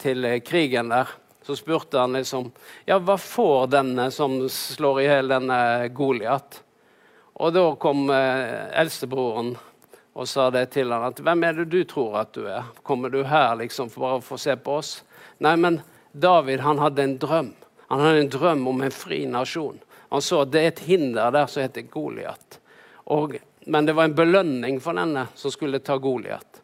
til, 0.00 0.30
krigen 0.46 0.92
der. 0.94 1.10
Så 1.44 1.58
spurte 1.58 2.00
han 2.00 2.16
liksom 2.16 2.48
ja, 2.88 2.96
hva 2.96 3.18
får 3.20 3.72
denne 3.74 4.08
som 4.14 4.38
slår 4.48 5.02
i 5.02 5.08
hjel 5.08 5.32
denne 5.34 5.60
Goliat? 5.92 6.62
Og 7.40 7.52
da 7.56 7.64
kom 7.80 8.08
eldstebroren 8.12 9.54
og 10.14 10.28
sa 10.28 10.50
det 10.50 10.70
til 10.70 10.92
han 10.92 11.02
at 11.02 11.20
'Hvem 11.20 11.44
er 11.44 11.52
det 11.52 11.70
du 11.70 11.84
tror 11.84 12.20
at 12.20 12.32
du 12.32 12.46
er? 12.46 12.64
Kommer 12.82 13.08
du 13.10 13.22
her 13.24 13.56
liksom 13.56 13.90
for 13.90 14.00
bare 14.00 14.18
å 14.18 14.22
få 14.24 14.38
se 14.38 14.56
på 14.56 14.78
oss?' 14.78 15.02
Nei, 15.38 15.56
men 15.56 15.80
David 16.12 16.60
han 16.60 16.78
hadde 16.78 17.02
en 17.02 17.18
drøm. 17.18 17.54
Han 17.88 18.00
hadde 18.00 18.20
en 18.20 18.28
drøm 18.28 18.66
om 18.68 18.82
en 18.82 18.90
fri 18.90 19.26
nasjon. 19.26 19.78
Han 20.10 20.22
så 20.22 20.42
at 20.42 20.50
det 20.50 20.60
er 20.60 20.68
et 20.68 20.78
hinder 20.78 21.30
der 21.30 21.46
som 21.46 21.62
heter 21.62 21.82
Goliat. 21.82 22.58
Men 23.66 23.86
det 23.86 23.92
var 23.92 24.04
en 24.04 24.14
belønning 24.14 24.80
for 24.80 24.98
denne 24.98 25.26
som 25.34 25.50
skulle 25.50 25.78
ta 25.78 25.96
Goliat. 25.96 26.62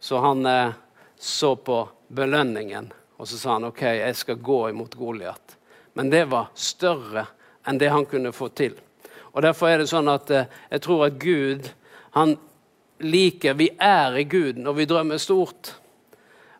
Så 0.00 0.20
han 0.20 0.46
eh, 0.46 0.72
så 1.16 1.56
på 1.56 1.88
belønningen, 2.08 2.92
og 3.16 3.28
så 3.28 3.38
sa 3.38 3.52
han 3.52 3.64
OK, 3.64 3.82
jeg 3.82 4.16
skal 4.16 4.36
gå 4.36 4.68
imot 4.68 4.94
Goliat. 4.94 5.56
Men 5.92 6.10
det 6.10 6.24
var 6.28 6.50
større 6.54 7.26
enn 7.64 7.78
det 7.80 7.88
han 7.88 8.04
kunne 8.04 8.32
få 8.32 8.48
til. 8.48 8.74
Og 9.32 9.42
Derfor 9.42 9.68
er 9.70 9.80
det 9.80 9.88
sånn 9.90 10.10
at 10.12 10.30
eh, 10.30 10.50
jeg 10.70 10.84
tror 10.84 11.06
at 11.06 11.16
Gud 11.20 11.70
han 12.14 12.36
liker 13.04 13.54
Vi 13.54 13.68
er 13.78 14.16
i 14.18 14.24
Gud 14.24 14.58
når 14.60 14.78
vi 14.78 14.86
drømmer 14.88 15.20
stort. 15.20 15.74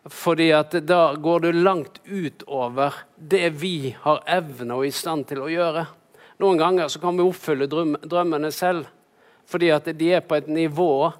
Fordi 0.05 0.51
at 0.53 0.75
da 0.85 1.15
går 1.17 1.47
det 1.47 1.53
langt 1.65 2.01
utover 2.05 2.93
det 3.17 3.49
vi 3.57 3.95
har 4.03 4.21
evne 4.29 4.77
og 4.77 4.85
i 4.85 4.93
stand 4.93 5.25
til 5.31 5.41
å 5.41 5.49
gjøre. 5.49 5.87
Noen 6.43 6.59
ganger 6.61 6.91
så 6.91 7.01
kan 7.01 7.17
vi 7.17 7.25
oppfylle 7.25 7.67
drømmene 7.69 8.51
selv. 8.53 8.85
Fordi 9.49 9.69
at 9.73 9.89
de 9.97 10.11
er 10.17 10.23
på 10.25 10.37
et 10.37 10.47
nivå 10.49 11.11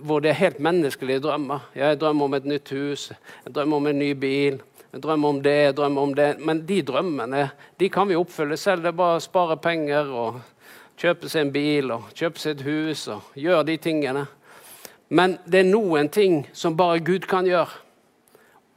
hvor 0.00 0.22
det 0.24 0.32
er 0.32 0.40
helt 0.40 0.60
menneskelige 0.60 1.22
drømmer. 1.24 1.66
Jeg 1.76 2.00
drømmer 2.00 2.28
om 2.28 2.36
et 2.36 2.46
nytt 2.48 2.72
hus, 2.72 3.10
jeg 3.44 3.52
drømmer 3.54 3.76
om 3.80 3.88
en 3.90 4.00
ny 4.00 4.12
bil, 4.16 4.60
jeg 4.92 5.02
drømmer 5.04 5.28
om 5.28 5.42
det, 5.44 5.56
jeg 5.66 5.76
drømmer 5.76 6.08
om 6.08 6.14
det. 6.16 6.30
Men 6.40 6.64
de 6.68 6.80
drømmene 6.82 7.48
de 7.80 7.90
kan 7.92 8.08
vi 8.08 8.16
oppfylle 8.16 8.56
selv. 8.60 8.84
Det 8.84 8.92
er 8.92 9.00
bare 9.00 9.20
å 9.20 9.24
spare 9.24 9.56
penger 9.60 10.12
og 10.12 10.40
kjøpe 11.00 11.28
seg 11.28 11.46
en 11.46 11.52
bil 11.54 11.92
og 11.96 12.08
kjøpe 12.16 12.40
seg 12.40 12.56
et 12.56 12.66
hus 12.68 13.08
og 13.12 13.36
gjøre 13.36 13.68
de 13.72 13.76
tingene. 13.88 14.26
Men 15.14 15.36
det 15.46 15.62
er 15.62 15.70
noen 15.70 16.08
ting 16.10 16.40
som 16.52 16.74
bare 16.74 17.02
Gud 17.06 17.28
kan 17.30 17.46
gjøre. 17.46 17.70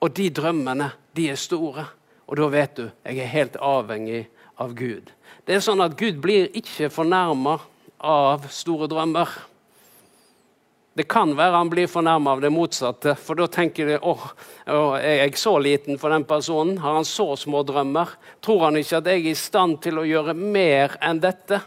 Og 0.06 0.13
de 0.13 0.27
drømmene, 0.29 0.91
de 1.17 1.32
er 1.34 1.39
store. 1.41 1.88
Og 2.29 2.38
da 2.38 2.50
vet 2.53 2.75
du, 2.77 2.86
jeg 3.08 3.24
er 3.24 3.32
helt 3.32 3.58
avhengig 3.63 4.27
av 4.62 4.75
Gud. 4.77 5.10
Det 5.48 5.56
er 5.56 5.63
sånn 5.65 5.82
at 5.82 5.96
Gud 5.98 6.20
blir 6.22 6.51
ikke 6.58 6.91
fornærma 6.94 7.56
av 7.98 8.46
store 8.53 8.89
drømmer. 8.91 9.32
Det 10.98 11.06
kan 11.10 11.34
være 11.38 11.56
han 11.56 11.70
blir 11.70 11.89
fornærma 11.89 12.36
av 12.36 12.41
det 12.41 12.50
motsatte, 12.53 13.13
for 13.22 13.38
da 13.38 13.46
tenker 13.53 13.89
de 13.89 13.98
åh, 14.01 14.24
er 14.98 15.24
jeg 15.24 15.38
så 15.38 15.56
liten 15.62 15.98
for 16.01 16.13
den 16.13 16.25
personen? 16.25 16.79
Har 16.82 16.98
han 16.98 17.06
så 17.06 17.32
små 17.38 17.62
drømmer? 17.65 18.13
Tror 18.41 18.67
han 18.67 18.77
ikke 18.77 19.01
at 19.01 19.10
jeg 19.10 19.24
er 19.24 19.32
i 19.32 19.38
stand 19.38 19.77
til 19.86 20.01
å 20.01 20.06
gjøre 20.06 20.38
mer 20.38 20.98
enn 21.06 21.22
dette? 21.22 21.62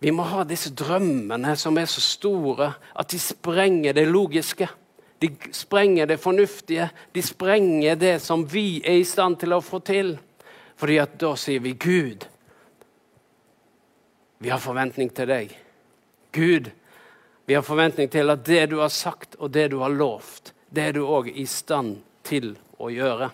Vi 0.00 0.12
må 0.16 0.24
ha 0.24 0.46
disse 0.48 0.72
drømmene 0.72 1.52
som 1.60 1.76
er 1.76 1.88
så 1.90 2.00
store 2.00 2.70
at 2.96 3.10
de 3.12 3.18
sprenger 3.20 3.92
det 3.96 4.06
logiske. 4.08 4.68
De 5.20 5.28
sprenger 5.52 6.08
det 6.08 6.16
fornuftige. 6.22 6.86
De 7.12 7.22
sprenger 7.22 7.98
det 8.00 8.14
som 8.24 8.46
vi 8.48 8.80
er 8.80 9.02
i 9.02 9.04
stand 9.04 9.36
til 9.42 9.52
å 9.52 9.60
få 9.60 9.82
til. 9.84 10.14
Fordi 10.80 10.96
at 11.02 11.18
da 11.20 11.34
sier 11.36 11.60
vi 11.60 11.74
Gud, 11.76 12.24
vi 14.40 14.48
har 14.48 14.62
forventning 14.62 15.12
til 15.12 15.28
deg. 15.28 15.52
Gud, 16.32 16.70
vi 17.44 17.58
har 17.58 17.66
forventning 17.66 18.08
til 18.08 18.32
at 18.32 18.46
det 18.46 18.70
du 18.70 18.78
har 18.80 18.88
sagt 18.94 19.36
og 19.36 19.52
det 19.52 19.66
du 19.74 19.82
har 19.82 19.92
lovt, 19.92 20.54
det 20.72 20.86
er 20.86 20.96
du 20.96 21.02
òg 21.04 21.28
i 21.28 21.44
stand 21.44 21.98
til 22.24 22.54
å 22.80 22.88
gjøre. 22.88 23.28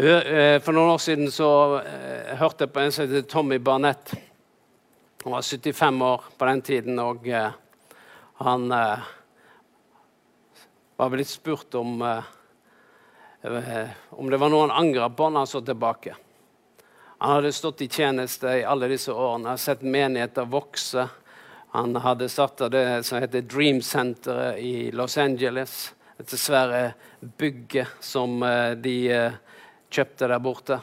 Eh, 0.00 0.56
for 0.64 0.72
noen 0.72 0.94
år 0.94 1.04
siden 1.04 1.28
så 1.34 1.50
eh, 1.82 2.32
hørte 2.40 2.64
jeg 2.64 2.72
på 2.72 2.80
en 2.80 2.94
som 2.94 3.04
heter 3.04 3.28
Tommy 3.28 3.58
Barnett. 3.60 4.14
Han 5.24 5.32
var 5.32 5.42
75 5.42 6.02
år 6.02 6.22
på 6.38 6.44
den 6.44 6.62
tiden, 6.62 6.98
og 6.98 7.28
eh, 7.28 7.50
han 8.40 8.72
eh, 8.72 9.08
var 10.96 11.10
blitt 11.12 11.28
spurt 11.28 11.74
om 11.74 12.02
eh, 12.02 12.22
om 14.10 14.30
det 14.30 14.36
var 14.36 14.50
noe 14.52 14.66
han 14.66 14.74
angra 14.84 15.08
på 15.10 15.30
når 15.30 15.40
han 15.40 15.48
så 15.48 15.60
tilbake. 15.64 16.16
Han 17.20 17.34
hadde 17.38 17.52
stått 17.52 17.82
i 17.84 17.88
tjeneste 17.88 18.48
i 18.60 18.64
alle 18.64 18.88
disse 18.88 19.12
årene, 19.12 19.56
sett 19.60 19.82
menigheter 19.82 20.48
vokse. 20.48 21.06
Han 21.72 21.96
hadde 21.96 22.28
starta 22.28 22.68
det 22.68 23.02
som 23.06 23.20
heter 23.20 23.42
Dream 23.42 23.82
Center 23.82 24.56
i 24.56 24.90
Los 24.92 25.18
Angeles. 25.18 25.94
Dette 26.16 26.36
svære 26.36 26.94
bygget 27.20 28.00
som 28.04 28.42
eh, 28.42 28.72
de 28.76 28.94
eh, 29.12 29.36
kjøpte 29.88 30.28
der 30.28 30.42
borte. 30.44 30.80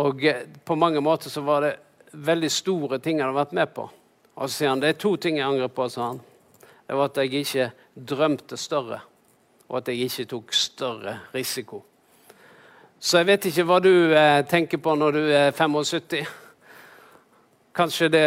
Og 0.00 0.24
eh, 0.24 0.44
på 0.64 0.76
mange 0.76 1.00
måter 1.04 1.32
så 1.32 1.44
var 1.44 1.64
det 1.64 1.76
veldig 2.12 2.50
store 2.50 2.98
ting 2.98 3.20
han 3.20 3.30
har 3.30 3.38
vært 3.42 3.54
med 3.56 3.72
på. 3.74 3.86
Og 4.40 4.48
så 4.48 4.54
sier 4.54 4.72
han 4.72 4.82
det 4.82 4.94
er 4.94 5.00
to 5.00 5.14
ting 5.20 5.38
jeg 5.38 5.46
angrer 5.46 5.68
på. 5.68 5.88
sa 5.88 6.12
han. 6.12 6.20
Det 6.86 6.96
var 6.96 7.10
at 7.10 7.16
jeg 7.16 7.34
ikke 7.44 7.70
drømte 7.94 8.56
større, 8.56 9.00
og 9.68 9.76
at 9.78 9.88
jeg 9.88 10.08
ikke 10.08 10.24
tok 10.32 10.54
større 10.54 11.18
risiko. 11.34 11.84
Så 12.98 13.20
jeg 13.20 13.26
vet 13.26 13.46
ikke 13.46 13.64
hva 13.64 13.78
du 13.80 14.12
eh, 14.12 14.40
tenker 14.44 14.78
på 14.82 14.94
når 14.94 15.12
du 15.12 15.22
er 15.32 15.52
75. 15.52 16.26
Kanskje 17.72 18.08
det 18.12 18.24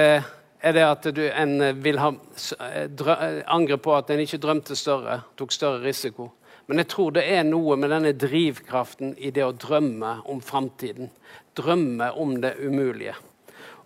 er 0.64 0.74
det 0.74 0.86
at 0.88 1.10
du 1.14 1.22
en 1.28 1.84
vil 1.84 2.00
ha, 2.00 2.14
eh, 2.60 3.44
angre 3.52 3.78
på 3.78 3.94
at 3.98 4.10
en 4.10 4.24
ikke 4.24 4.40
drømte 4.42 4.76
større, 4.76 5.20
tok 5.38 5.52
større 5.52 5.84
risiko. 5.84 6.32
Men 6.68 6.80
jeg 6.80 6.88
tror 6.94 7.12
det 7.12 7.26
er 7.28 7.44
noe 7.44 7.76
med 7.76 7.92
denne 7.92 8.14
drivkraften 8.16 9.18
i 9.20 9.34
det 9.36 9.44
å 9.44 9.52
drømme 9.52 10.22
om 10.32 10.40
framtiden. 10.42 11.12
Drømme 11.54 12.14
om 12.16 12.38
det 12.42 12.56
umulige. 12.64 13.18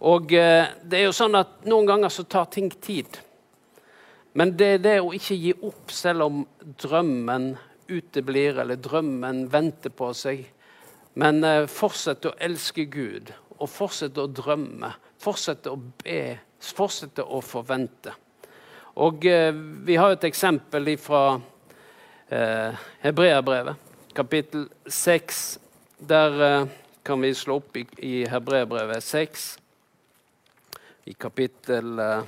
Og 0.05 0.33
eh, 0.33 0.67
det 0.83 0.99
er 0.99 1.07
jo 1.07 1.15
sånn 1.15 1.37
at 1.39 1.63
Noen 1.65 1.87
ganger 1.89 2.13
så 2.13 2.27
tar 2.29 2.51
ting 2.53 2.69
tid. 2.69 3.17
Men 4.37 4.53
det 4.57 4.67
er 4.75 4.83
det 4.83 4.97
å 5.01 5.13
ikke 5.17 5.37
gi 5.39 5.55
opp 5.65 5.89
selv 5.93 6.27
om 6.27 6.43
drømmen 6.61 7.55
uteblir, 7.89 8.59
eller 8.61 8.77
drømmen 8.77 9.47
venter 9.49 9.89
på 9.89 10.11
seg. 10.13 10.43
Men 11.17 11.41
fortsett 11.41 11.73
fortsette 11.73 12.29
å 12.29 12.37
elske 12.45 12.85
Gud, 12.93 13.31
og 13.57 13.71
fortsette 13.71 14.21
å 14.21 14.29
drømme. 14.29 14.91
Fortsette 15.17 15.73
å 15.73 15.79
be, 16.03 16.37
fortsette 16.61 17.25
å 17.25 17.41
forvente. 17.41 18.13
Og 19.01 19.25
eh, 19.25 19.53
Vi 19.85 19.97
har 19.97 20.13
et 20.13 20.27
eksempel 20.29 20.93
fra 21.01 21.39
eh, 22.29 22.77
Hebreabrevet, 23.01 23.77
kapittel 24.13 24.67
6. 24.85 25.45
Der 25.97 26.41
eh, 26.45 26.67
kan 27.05 27.21
vi 27.21 27.33
slå 27.33 27.57
opp 27.61 27.77
i 27.77 28.27
Hebreabrevet 28.29 29.01
6 29.03 29.55
i 31.07 31.13
kapittel 31.13 31.99
eh, 31.99 32.23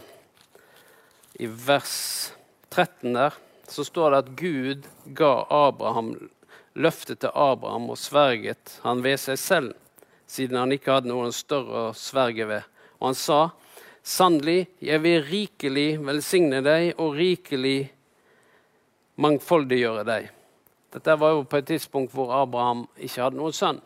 I 1.34 1.48
vers 1.48 2.34
13 2.70 3.14
der 3.14 3.34
så 3.68 3.84
står 3.84 4.12
det 4.12 4.20
at 4.24 4.30
Gud 4.40 4.86
ga 5.06 5.34
Abraham 5.50 6.14
løftet 6.80 7.20
til 7.22 7.34
Abraham 7.36 7.90
og 7.92 8.00
sverget 8.00 8.80
han 8.86 9.04
ved 9.04 9.20
seg 9.22 9.38
selv, 9.42 9.74
siden 10.26 10.58
han 10.58 10.72
ikke 10.74 10.96
hadde 10.96 11.12
noen 11.12 11.36
større 11.36 11.90
å 11.90 11.98
sverge 11.98 12.48
ved. 12.50 12.64
Og 12.98 13.12
han 13.12 13.20
sa, 13.20 13.40
Sannelig, 14.00 14.70
jeg 14.82 15.04
vil 15.04 15.20
rikelig 15.28 15.90
velsigne 16.02 16.64
deg 16.66 16.96
og 17.04 17.18
rikelig 17.20 17.92
mangfoldiggjøre 19.20 20.06
deg. 20.08 20.32
Dette 20.96 21.18
var 21.20 21.36
jo 21.36 21.44
på 21.46 21.60
et 21.60 21.68
tidspunkt 21.70 22.16
hvor 22.16 22.32
Abraham 22.40 22.88
ikke 22.96 23.22
hadde 23.28 23.38
noen 23.38 23.54
sønn. 23.54 23.84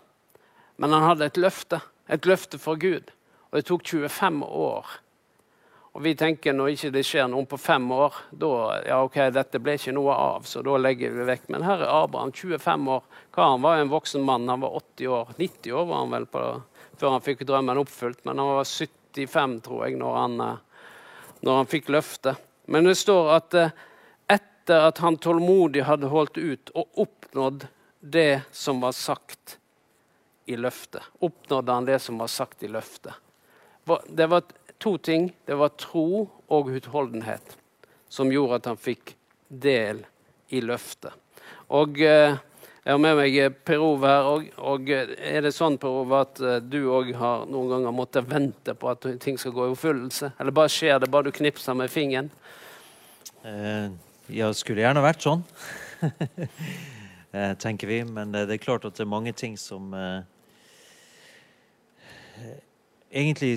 Men 0.78 0.94
han 0.96 1.10
hadde 1.10 1.28
et 1.28 1.42
løfte, 1.42 1.82
et 2.08 2.30
løfte 2.30 2.62
for 2.62 2.80
Gud. 2.80 3.10
Og 3.54 3.60
det 3.60 3.68
tok 3.70 3.84
25 3.86 4.40
år. 4.44 4.88
Og 5.94 6.02
vi 6.02 6.16
tenker 6.18 6.56
når 6.58 6.72
ikke 6.74 6.90
det 6.96 7.04
skjer 7.06 7.28
noe 7.30 7.46
på 7.46 7.58
fem 7.62 7.84
år, 7.94 8.16
da 8.34 8.48
ja 8.82 8.96
ok, 9.06 9.20
dette 9.36 9.60
ble 9.62 9.76
ikke 9.78 9.94
noe 9.94 10.16
av, 10.18 10.48
så 10.50 10.64
da 10.66 10.80
legger 10.82 11.14
vi 11.14 11.28
vekk. 11.28 11.44
Men 11.54 11.66
her 11.68 11.84
er 11.86 11.92
Abraham, 12.00 12.32
25 12.34 12.88
år. 12.96 13.04
Karen 13.36 13.62
var 13.62 13.78
en 13.78 13.92
voksen 13.92 14.24
mann, 14.26 14.50
han 14.50 14.64
var 14.64 14.74
80 14.80 15.12
år. 15.20 15.36
90 15.38 15.76
år 15.78 15.86
var 15.92 16.02
han 16.02 16.16
vel 16.16 16.26
på, 16.34 16.42
før 16.98 17.14
han 17.14 17.26
fikk 17.28 17.44
drømmen 17.46 17.82
oppfylt. 17.84 18.24
Men 18.26 18.42
han 18.42 18.50
var 18.58 18.66
75, 18.66 19.54
tror 19.68 19.84
jeg, 19.86 20.00
når 20.02 20.18
han, 20.18 20.42
eh, 20.42 20.90
når 21.46 21.60
han 21.62 21.70
fikk 21.76 21.94
løftet. 21.94 22.42
Men 22.74 22.90
det 22.90 22.96
står 22.98 23.30
at 23.36 23.60
eh, 23.62 23.76
etter 24.34 24.88
at 24.88 25.04
han 25.06 25.20
tålmodig 25.22 25.86
hadde 25.86 26.10
holdt 26.10 26.42
ut 26.42 26.74
og 26.74 27.06
oppnådd 27.06 27.68
det 28.02 28.42
som 28.50 28.82
var 28.82 28.98
sagt 28.98 29.60
i 30.50 30.58
løftet, 30.58 31.06
oppnådde 31.22 31.78
han 31.78 31.86
det 31.86 32.00
som 32.02 32.18
var 32.18 32.34
sagt 32.34 32.66
i 32.66 32.72
løftet. 32.72 33.14
Det 34.08 34.28
var 34.32 34.44
to 34.78 34.98
ting. 34.98 35.32
Det 35.46 35.56
var 35.60 35.76
tro 35.80 36.30
og 36.48 36.72
utholdenhet 36.72 37.58
som 38.14 38.32
gjorde 38.32 38.60
at 38.62 38.68
han 38.70 38.80
fikk 38.80 39.16
del 39.50 40.04
i 40.54 40.62
løftet. 40.62 41.14
Og 41.74 41.98
eh, 42.04 42.36
jeg 42.84 42.92
har 42.92 43.00
med 43.02 43.16
meg 43.18 43.38
eh, 43.40 43.54
Per 43.54 43.82
Ove 43.82 44.10
her 44.10 44.28
òg. 44.30 44.50
Og 44.70 44.92
eh, 44.94 45.14
er 45.34 45.46
det 45.46 45.54
sånn 45.56 45.80
Per 45.82 46.02
Ove, 46.04 46.20
at 46.22 46.42
du 46.70 46.80
òg 46.94 47.14
har 47.18 47.48
noen 47.50 47.72
ganger 47.72 47.96
måttet 47.96 48.30
vente 48.30 48.76
på 48.78 48.92
at 48.92 49.08
ting 49.24 49.40
skal 49.42 49.56
gå 49.56 49.68
i 49.68 49.74
oppfyllelse? 49.74 50.34
Eller 50.38 50.56
bare 50.56 50.74
skjer 50.74 51.02
det 51.02 51.10
bare 51.14 51.30
du 51.30 51.36
knipser 51.36 51.78
med 51.78 51.92
fingeren? 51.94 52.30
Ja, 54.32 54.54
skulle 54.56 54.86
gjerne 54.86 55.02
vært 55.04 55.26
sånn, 55.26 55.42
tenker 57.64 57.90
vi. 57.90 57.98
Men 58.08 58.32
det 58.32 58.46
er 58.46 58.62
klart 58.62 58.86
at 58.88 58.96
det 58.96 59.04
er 59.04 59.10
mange 59.12 59.34
ting 59.36 59.58
som 59.60 59.92
egentlig 63.14 63.56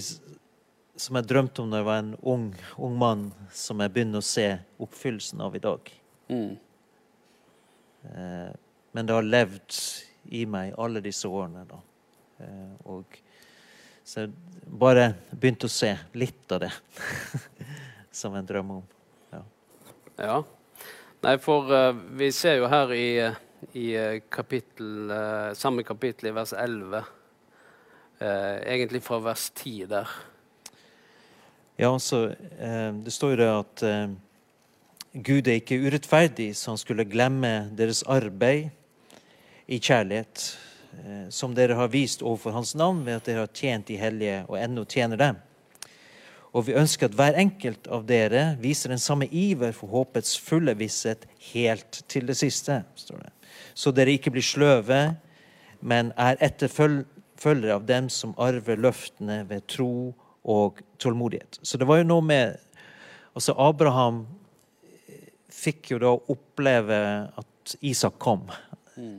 som 0.97 1.19
jeg 1.19 1.29
drømte 1.29 1.63
om 1.63 1.73
da 1.73 1.81
jeg 1.81 1.89
var 1.89 2.03
en 2.03 2.15
ung, 2.23 2.47
ung 2.81 2.97
mann, 2.99 3.27
som 3.53 3.81
jeg 3.85 3.93
begynner 3.93 4.23
å 4.23 4.27
se 4.27 4.47
oppfyllelsen 4.83 5.43
av 5.45 5.57
i 5.57 5.63
dag. 5.65 5.93
Mm. 6.33 6.57
Eh, 8.11 8.51
men 8.97 9.09
det 9.09 9.17
har 9.17 9.29
levd 9.29 9.79
i 10.37 10.45
meg 10.49 10.75
alle 10.81 11.03
disse 11.05 11.29
årene. 11.29 11.67
da. 11.69 11.81
Eh, 12.45 12.75
og 12.93 13.19
så 14.07 14.25
jeg 14.25 14.35
bare 14.67 15.11
begynte 15.33 15.69
å 15.69 15.73
se 15.73 15.91
litt 16.15 16.53
av 16.55 16.63
det 16.63 16.73
som 18.21 18.37
en 18.39 18.47
drøm 18.47 18.77
om. 18.79 18.85
Ja. 19.35 19.43
ja. 20.23 20.39
Nei, 21.27 21.35
for 21.43 21.73
uh, 21.73 21.91
vi 22.15 22.29
ser 22.35 22.61
jo 22.61 22.69
her 22.71 22.93
i, 22.95 23.09
i 23.75 23.87
kapittel, 24.31 25.11
uh, 25.11 25.51
samme 25.59 25.83
kapittel 25.87 26.31
i 26.31 26.35
vers 26.37 26.53
11, 26.55 27.03
uh, 28.21 28.57
egentlig 28.63 29.03
fra 29.03 29.21
vers 29.25 29.51
10 29.51 29.87
der 29.91 30.17
ja, 31.77 31.93
altså, 31.93 32.35
eh, 32.59 32.93
Det 33.05 33.13
står 33.13 33.35
jo 33.35 33.37
det 33.37 33.49
at 33.53 33.83
eh, 33.85 34.15
Gud 35.13 35.49
er 35.49 35.59
ikke 35.61 35.81
urettferdig, 35.85 36.55
så 36.57 36.71
han 36.73 36.81
skulle 36.81 37.05
glemme 37.05 37.71
deres 37.77 38.03
arbeid 38.03 38.71
i 39.69 39.77
kjærlighet, 39.77 40.45
eh, 40.97 41.27
som 41.29 41.55
dere 41.55 41.77
har 41.77 41.93
vist 41.93 42.23
overfor 42.23 42.57
Hans 42.57 42.75
navn 42.75 43.05
ved 43.05 43.19
at 43.19 43.29
dere 43.29 43.45
har 43.45 43.53
tjent 43.53 43.89
de 43.89 43.99
hellige 44.01 44.45
og 44.49 44.57
ennå 44.57 44.87
tjener 44.89 45.21
dem. 45.21 45.43
Og 46.57 46.65
vi 46.67 46.79
ønsker 46.81 47.11
at 47.11 47.17
hver 47.19 47.37
enkelt 47.37 47.89
av 47.93 48.07
dere 48.09 48.57
viser 48.61 48.89
den 48.89 49.03
samme 49.03 49.29
iver 49.29 49.77
for 49.77 49.93
håpets 49.93 50.39
fulle 50.41 50.73
visshet 50.81 51.27
helt 51.53 52.05
til 52.09 52.27
det 52.27 52.39
siste. 52.41 52.85
står 52.97 53.21
det. 53.21 53.33
Så 53.75 53.93
dere 53.93 54.17
ikke 54.17 54.33
blir 54.33 54.43
sløve, 54.43 55.17
men 55.81 56.13
er 56.17 56.41
etterfølgere 57.47 57.75
av 57.75 57.87
dem 57.87 58.09
som 58.09 58.35
arver 58.39 58.77
løftene 58.77 59.45
ved 59.47 59.67
tro 59.69 60.15
og 60.45 60.81
tålmodighet. 60.99 61.61
Så 61.63 61.79
det 61.79 61.87
var 61.87 61.99
jo 61.99 62.09
noe 62.09 62.23
med 62.23 62.59
Altså, 63.37 63.53
Abraham 63.53 64.23
fikk 65.53 65.91
jo 65.91 65.99
da 66.01 66.15
oppleve 66.33 67.29
at 67.37 67.75
Isak 67.85 68.15
kom. 68.17 68.47
Mm. 68.97 69.19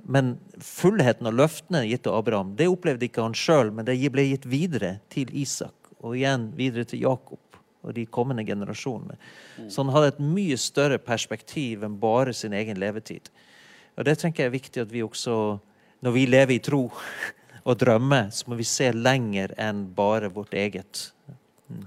Men 0.00 0.30
fullheten 0.56 1.28
av 1.28 1.34
løftene 1.36 1.82
gitt 1.84 2.06
til 2.06 2.16
Abraham, 2.16 2.54
det 2.56 2.70
opplevde 2.72 3.04
ikke 3.04 3.20
han 3.20 3.36
sjøl, 3.36 3.68
men 3.68 3.84
det 3.84 3.98
ble 4.08 4.24
gitt 4.30 4.46
videre 4.48 4.94
til 5.12 5.28
Isak, 5.36 5.76
og 6.00 6.16
igjen 6.16 6.54
videre 6.56 6.88
til 6.88 7.02
Jakob 7.04 7.58
og 7.84 7.92
de 7.98 8.06
kommende 8.08 8.46
generasjonene. 8.48 9.18
Mm. 9.58 9.68
Så 9.68 9.84
han 9.84 9.92
hadde 9.92 10.14
et 10.14 10.24
mye 10.24 10.56
større 10.56 10.96
perspektiv 10.96 11.84
enn 11.84 12.00
bare 12.00 12.32
sin 12.32 12.56
egen 12.56 12.80
levetid. 12.80 13.28
Og 13.98 14.08
det 14.08 14.16
tenker 14.22 14.46
jeg 14.46 14.54
er 14.54 14.56
viktig 14.56 14.86
at 14.86 14.96
vi 14.96 15.04
også, 15.04 15.36
når 16.00 16.16
vi 16.16 16.24
lever 16.32 16.56
i 16.56 16.64
tro, 16.64 16.86
og 17.64 17.78
drømme, 17.80 18.28
så 18.32 18.50
må 18.50 18.58
vi 18.58 18.66
se 18.68 18.90
lenger 18.92 19.54
enn 19.60 19.86
bare 19.96 20.30
vårt 20.32 20.54
eget. 20.54 21.10
Mm. 21.68 21.86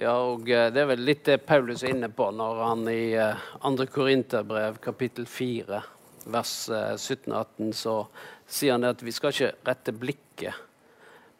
Ja, 0.00 0.16
og 0.16 0.50
eh, 0.50 0.70
Det 0.72 0.82
er 0.82 0.90
vel 0.90 1.04
litt 1.06 1.24
det 1.28 1.42
Paulus 1.46 1.84
er 1.84 1.94
inne 1.94 2.10
på 2.12 2.30
når 2.34 2.62
han 2.64 2.86
i 2.90 3.02
2. 3.14 3.70
Eh, 3.70 3.90
Korinterbrev 3.94 4.80
kapittel 4.82 5.26
4 5.26 5.82
vers 6.24 6.54
17-18 6.70 7.68
eh, 7.68 7.72
så 7.72 7.96
sier 8.46 8.76
han 8.76 8.88
at 8.88 9.02
vi 9.02 9.12
skal 9.12 9.34
ikke 9.34 9.52
rette 9.66 9.94
blikket 9.96 10.66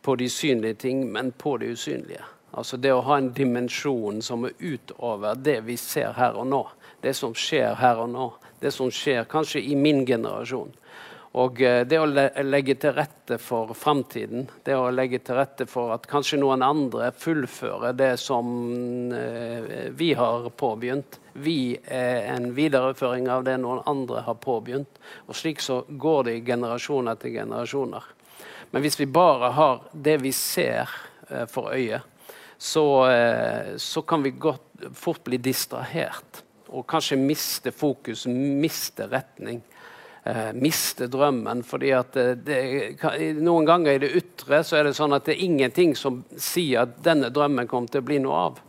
på 0.00 0.14
de 0.16 0.28
synlige 0.32 0.74
ting, 0.86 1.02
men 1.12 1.32
på 1.32 1.58
det 1.60 1.74
usynlige. 1.76 2.24
Altså 2.56 2.76
det 2.80 2.92
å 2.94 3.02
ha 3.04 3.18
en 3.20 3.30
dimensjon 3.36 4.22
som 4.24 4.46
er 4.48 4.56
utover 4.58 5.36
det 5.38 5.60
vi 5.66 5.76
ser 5.78 6.14
her 6.16 6.38
og 6.40 6.48
nå. 6.50 6.62
Det 7.00 7.12
som 7.16 7.34
skjer 7.36 7.76
her 7.78 8.00
og 8.00 8.08
nå. 8.14 8.30
Det 8.60 8.72
som 8.74 8.90
skjer 8.92 9.28
kanskje 9.30 9.60
i 9.60 9.76
min 9.76 10.02
generasjon. 10.06 10.72
Og 11.38 11.60
eh, 11.62 11.84
det 11.86 11.98
å 12.00 12.08
legge 12.42 12.74
til 12.82 12.94
rette 12.96 13.36
for 13.38 13.70
framtiden, 13.78 14.48
det 14.66 14.74
å 14.74 14.90
legge 14.90 15.20
til 15.22 15.38
rette 15.38 15.66
for 15.70 15.94
at 15.94 16.08
kanskje 16.10 16.40
noen 16.42 16.64
andre 16.66 17.12
fullfører 17.14 17.94
det 17.94 18.14
som 18.18 19.12
eh, 19.14 19.90
vi 19.94 20.10
har 20.18 20.48
påbegynt. 20.50 21.20
Vi 21.38 21.78
er 21.86 22.26
en 22.32 22.50
videreføring 22.56 23.30
av 23.30 23.46
det 23.46 23.60
noen 23.62 23.84
andre 23.86 24.24
har 24.26 24.40
påbegynt. 24.42 24.98
Og 25.30 25.38
slik 25.38 25.62
så 25.62 25.84
går 25.86 26.26
det 26.26 26.36
i 26.40 26.44
generasjon 26.50 27.12
etter 27.12 27.36
generasjoner. 27.38 28.10
Men 28.74 28.82
hvis 28.82 28.98
vi 28.98 29.06
bare 29.10 29.54
har 29.54 29.84
det 29.92 30.18
vi 30.24 30.34
ser 30.34 30.90
eh, 31.30 31.46
for 31.50 31.70
øyet, 31.76 32.06
så, 32.60 32.82
så 33.80 34.02
kan 34.04 34.20
vi 34.20 34.34
godt, 34.36 34.82
fort 34.92 35.22
bli 35.24 35.38
distrahert. 35.40 36.42
Og 36.68 36.84
kanskje 36.84 37.16
miste 37.16 37.72
fokus, 37.72 38.26
miste 38.28 39.06
retning 39.08 39.62
eh, 40.24 40.50
miste 40.54 41.06
drømmen. 41.10 41.62
fordi 41.62 41.92
at 41.96 42.12
det, 42.14 42.34
det, 42.46 43.32
Noen 43.40 43.68
ganger 43.68 43.92
i 43.92 44.02
det 44.02 44.14
ytre 44.16 44.62
så 44.64 44.80
er 44.80 44.88
det 44.88 44.96
sånn 44.98 45.14
at 45.16 45.28
det 45.28 45.36
er 45.36 45.46
ingenting 45.46 45.94
som 45.96 46.24
sier 46.36 46.84
at 46.84 46.98
denne 47.04 47.30
drømmen 47.30 47.68
kommer 47.70 47.88
til 47.88 48.04
å 48.04 48.08
bli 48.10 48.18
noe 48.22 48.42
av. 48.48 48.60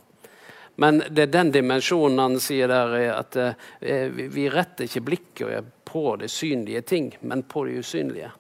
Men 0.82 1.04
det 1.10 1.28
er 1.28 1.34
den 1.36 1.52
dimensjonen 1.54 2.20
han 2.20 2.40
sier 2.42 2.72
der, 2.72 2.96
at 3.14 3.36
eh, 3.38 4.08
vi 4.10 4.48
retter 4.50 4.88
ikke 4.88 5.04
blikket 5.06 5.74
på 5.86 6.16
det 6.18 6.32
synlige 6.32 6.82
ting, 6.82 7.12
men 7.22 7.44
på 7.44 7.66
det 7.68 7.82
usynlige. 7.84 8.32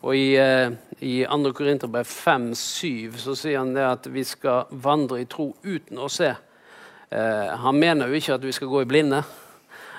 Og 0.00 0.16
I, 0.16 0.36
eh, 0.40 0.70
i 1.04 1.26
2. 1.28 1.52
Korinterbrev 1.52 2.06
5-7 2.08 3.18
så 3.20 3.34
sier 3.36 3.58
han 3.60 3.74
det 3.74 3.84
at 3.84 4.06
vi 4.08 4.24
skal 4.24 4.70
vandre 4.70 5.20
i 5.20 5.28
tro 5.28 5.50
uten 5.60 6.00
å 6.00 6.08
se. 6.08 6.30
Eh, 7.10 7.50
han 7.64 7.76
mener 7.76 8.08
jo 8.08 8.16
ikke 8.16 8.38
at 8.38 8.46
vi 8.46 8.54
skal 8.56 8.70
gå 8.72 8.84
i 8.84 8.88
blinde. 8.88 9.20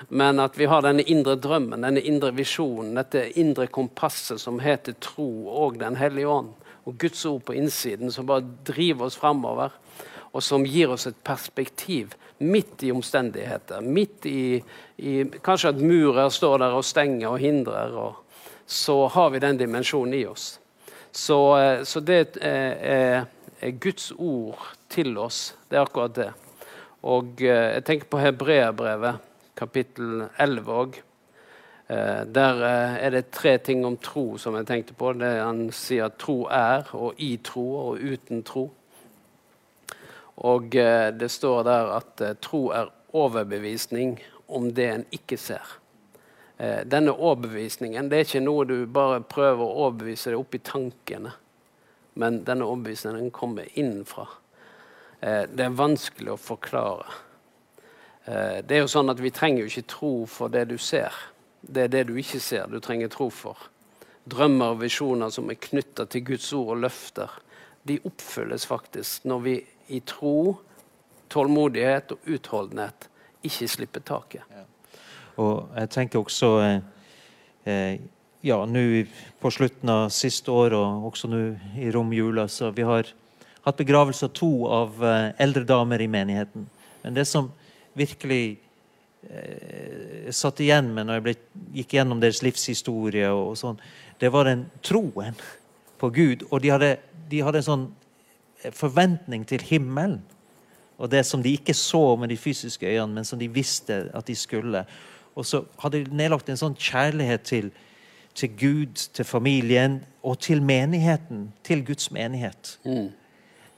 Men 0.08 0.40
at 0.40 0.58
vi 0.58 0.66
har 0.66 0.82
denne 0.82 1.02
indre 1.02 1.36
drømmen, 1.36 1.84
denne 1.84 2.00
indre 2.00 2.32
visjonen, 2.36 2.94
dette 2.98 3.28
indre 3.40 3.66
kompasset 3.66 4.40
som 4.40 4.60
heter 4.62 4.96
tro 5.00 5.48
og 5.48 5.78
Den 5.78 5.96
hellige 5.96 6.28
ånd. 6.28 6.52
Og 6.84 6.98
Guds 6.98 7.24
ord 7.26 7.44
på 7.46 7.54
innsiden 7.54 8.10
som 8.10 8.26
bare 8.26 8.46
driver 8.66 9.06
oss 9.06 9.16
framover, 9.16 9.70
og 10.32 10.42
som 10.42 10.64
gir 10.66 10.90
oss 10.90 11.06
et 11.06 11.18
perspektiv 11.24 12.14
midt 12.42 12.82
i 12.82 12.90
omstendigheter. 12.92 13.80
Midt 13.80 14.26
i, 14.26 14.62
i 14.96 15.24
Kanskje 15.44 15.74
at 15.74 15.82
murer 15.82 16.32
står 16.32 16.58
der 16.64 16.74
og 16.74 16.84
stenger 16.84 17.28
og 17.30 17.38
hindrer. 17.38 17.94
Og 17.94 18.18
så 18.66 19.06
har 19.06 19.30
vi 19.30 19.42
den 19.42 19.60
dimensjonen 19.60 20.14
i 20.18 20.24
oss. 20.26 20.58
Så, 21.12 21.38
eh, 21.58 21.82
så 21.84 22.00
det 22.00 22.38
er, 22.40 23.26
er 23.60 23.76
Guds 23.78 24.12
ord 24.16 24.72
til 24.88 25.18
oss. 25.18 25.52
Det 25.68 25.76
er 25.76 25.84
akkurat 25.84 26.16
det. 26.16 26.30
Og 27.02 27.42
eh, 27.42 27.76
jeg 27.76 27.84
tenker 27.84 28.10
på 28.10 28.22
hebreerbrevet 28.22 29.31
kapittel 29.62 30.28
11 30.42 30.76
òg. 30.82 31.02
Eh, 31.92 32.22
der 32.26 32.62
eh, 32.64 33.04
er 33.06 33.10
det 33.10 33.30
tre 33.30 33.58
ting 33.58 33.84
om 33.84 33.96
tro 34.00 34.38
som 34.38 34.56
jeg 34.56 34.66
tenkte 34.66 34.94
på. 34.94 35.12
Det 35.18 35.30
Han 35.42 35.66
sier 35.74 36.08
at 36.08 36.18
tro 36.18 36.46
er, 36.48 36.88
og 36.96 37.18
i 37.18 37.36
tro 37.44 37.66
og 37.82 38.00
uten 38.00 38.42
tro. 38.46 38.70
Og 40.42 40.74
eh, 40.76 41.10
det 41.12 41.30
står 41.30 41.62
der 41.68 41.92
at 41.98 42.22
tro 42.40 42.70
er 42.72 42.92
overbevisning 43.12 44.18
om 44.48 44.70
det 44.72 44.88
en 44.88 45.06
ikke 45.12 45.36
ser. 45.36 45.78
Denne 46.62 47.10
overbevisningen 47.10 48.06
det 48.06 48.18
er 48.18 48.26
ikke 48.26 48.40
noe 48.44 48.64
du 48.68 48.84
bare 48.86 49.18
prøver 49.26 49.64
å 49.64 49.86
overbevise 49.86 50.30
deg 50.30 50.38
opp 50.38 50.54
i 50.54 50.60
tankene. 50.62 51.32
Men 52.14 52.38
denne 52.46 52.68
overbevisningen 52.68 53.32
kommer 53.34 53.66
innenfra. 53.74 54.28
det 55.20 55.64
er 55.64 55.74
vanskelig 55.74 56.36
å 56.36 56.38
forklare. 56.38 57.08
Eh, 58.24 58.58
det 58.66 58.76
er 58.76 58.84
jo 58.84 58.90
sånn 58.90 59.10
at 59.10 59.20
Vi 59.20 59.32
trenger 59.34 59.64
jo 59.64 59.70
ikke 59.70 59.90
tro 59.90 60.12
for 60.30 60.52
det 60.52 60.68
du 60.70 60.78
ser. 60.78 61.14
Det 61.62 61.86
er 61.86 61.92
det 61.92 62.06
du 62.08 62.16
ikke 62.18 62.40
ser, 62.42 62.66
du 62.70 62.80
trenger 62.82 63.10
tro 63.10 63.28
for. 63.30 63.58
Drømmer 64.28 64.74
og 64.74 64.82
visjoner 64.82 65.30
som 65.34 65.50
er 65.50 65.58
knytta 65.62 66.06
til 66.10 66.24
Guds 66.26 66.52
ord 66.54 66.76
og 66.76 66.82
løfter, 66.84 67.30
de 67.82 67.98
oppfylles 68.06 68.66
faktisk 68.66 69.24
når 69.26 69.40
vi 69.42 69.54
i 69.90 69.98
tro, 70.06 70.58
tålmodighet 71.32 72.14
og 72.14 72.28
utholdenhet 72.30 73.08
ikke 73.42 73.68
slipper 73.70 74.04
taket. 74.06 74.46
Ja. 74.50 74.66
Og 75.42 75.72
jeg 75.74 75.90
tenker 75.90 76.22
også 76.22 76.50
eh, 76.62 76.82
eh 77.66 78.02
ja, 78.42 78.56
nå 78.66 79.04
på 79.38 79.50
slutten 79.54 79.88
av 79.88 80.08
siste 80.10 80.50
år 80.50 80.74
og 80.74 81.04
også 81.12 81.28
nå 81.30 81.42
i 81.78 81.92
romjula, 81.94 82.48
så 82.50 82.72
vi 82.74 82.82
har 82.82 83.06
hatt 83.62 83.78
begravelse 83.78 84.26
av 84.26 84.32
to 84.34 84.50
av 84.66 85.04
eh, 85.06 85.28
eldre 85.38 85.62
damer 85.62 86.02
i 86.02 86.08
menigheten. 86.10 86.66
Men 87.04 87.14
det 87.14 87.28
som 87.30 87.52
virkelig 87.98 88.44
eh, 89.28 90.30
satt 90.34 90.60
igjen 90.64 90.92
med 90.94 91.08
når 91.08 91.18
jeg 91.18 91.26
ble, 91.26 91.34
gikk 91.78 91.96
gjennom 91.98 92.20
deres 92.22 92.42
livshistorie, 92.44 93.28
og, 93.30 93.52
og 93.52 93.58
sånn, 93.60 93.80
det 94.22 94.30
var 94.32 94.48
den 94.48 94.66
troen 94.84 95.38
på 96.00 96.10
Gud. 96.14 96.46
Og 96.50 96.62
de 96.62 96.72
hadde, 96.74 96.92
de 97.30 97.42
hadde 97.44 97.62
en 97.62 97.68
sånn 97.68 97.88
eh, 98.62 98.74
forventning 98.74 99.46
til 99.48 99.64
himmelen. 99.68 100.20
Og 101.02 101.10
det 101.10 101.24
som 101.26 101.42
de 101.42 101.54
ikke 101.56 101.74
så 101.74 102.16
med 102.20 102.30
de 102.30 102.36
fysiske 102.38 102.86
øynene, 102.86 103.20
men 103.20 103.26
som 103.26 103.40
de 103.40 103.48
visste 103.50 104.04
at 104.14 104.28
de 104.28 104.36
skulle. 104.38 104.84
Og 105.34 105.46
så 105.48 105.64
hadde 105.82 106.04
de 106.04 106.16
nedlagt 106.16 106.50
en 106.52 106.60
sånn 106.60 106.76
kjærlighet 106.78 107.46
til, 107.48 107.72
til 108.38 108.52
Gud, 108.58 109.08
til 109.16 109.26
familien 109.26 110.00
og 110.22 110.38
til 110.44 110.62
menigheten. 110.62 111.48
Til 111.66 111.82
Guds 111.86 112.12
menighet. 112.14 112.76
Mm. 112.84 113.10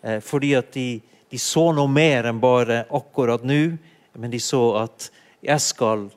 Eh, 0.04 0.20
fordi 0.20 0.52
at 0.58 0.74
de, 0.74 1.00
de, 1.30 1.40
så 1.40 1.70
noe 1.72 1.88
mer 1.88 2.28
enn 2.28 2.42
bare 2.42 2.84
akkurat 2.92 3.44
nå. 3.46 3.78
Men 4.18 4.30
de 4.30 4.40
så 4.42 4.62
at 4.84 5.10
jeg 5.44 5.60
skal 5.60 6.08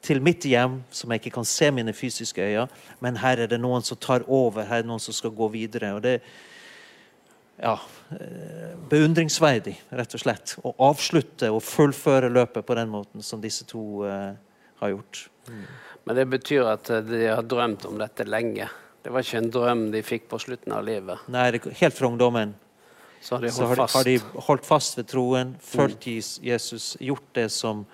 til 0.00 0.22
mitt 0.24 0.46
hjem, 0.48 0.78
som 0.90 1.12
jeg 1.12 1.20
ikke 1.20 1.34
kan 1.34 1.48
se 1.48 1.68
mine 1.74 1.92
fysiske 1.92 2.40
øyne, 2.40 2.68
men 3.04 3.18
her 3.20 3.42
er 3.44 3.50
det 3.50 3.60
noen 3.60 3.84
som 3.84 3.98
tar 4.00 4.24
over, 4.26 4.64
her 4.64 4.80
er 4.80 4.86
det 4.86 4.88
noen 4.88 5.02
som 5.02 5.16
skal 5.16 5.34
gå 5.36 5.50
videre. 5.52 5.92
og 5.94 6.02
det 6.02 6.20
ja, 7.60 7.74
eh, 8.16 8.76
beundringsverdig, 8.88 9.74
rett 9.92 10.14
og 10.16 10.22
slett. 10.22 10.54
Å 10.64 10.72
avslutte 10.88 11.50
og 11.52 11.60
fullføre 11.60 12.30
løpet 12.32 12.64
på 12.66 12.76
den 12.78 12.88
måten 12.88 13.22
som 13.22 13.42
disse 13.42 13.66
to 13.68 14.06
uh, 14.08 14.32
har 14.80 14.94
gjort. 14.94 15.26
Mm. 15.48 15.66
Men 16.08 16.16
det 16.16 16.24
betyr 16.32 16.70
at 16.70 16.88
de 17.04 17.26
har 17.28 17.44
drømt 17.44 17.84
om 17.84 18.00
dette 18.00 18.24
lenge? 18.24 18.70
Det 19.04 19.12
var 19.12 19.24
ikke 19.24 19.42
en 19.42 19.52
drøm 19.52 19.84
de 19.92 20.00
fikk 20.04 20.30
på 20.32 20.40
slutten 20.40 20.72
av 20.72 20.86
livet? 20.88 21.28
Nei, 21.32 21.50
helt 21.52 21.96
fra 21.96 22.08
ungdommen. 22.08 22.56
Så 23.20 23.34
har 23.34 23.42
de 23.42 23.50
holdt, 23.52 23.78
har, 23.78 23.88
har 23.94 24.04
de 24.04 24.18
holdt 24.48 24.66
fast 24.66 24.98
ved 24.98 25.08
troen, 25.12 25.54
fulgt 25.60 26.06
mm. 26.06 26.44
Jesus, 26.48 26.96
gjort 27.00 27.26
det 27.36 27.48
som, 27.52 27.84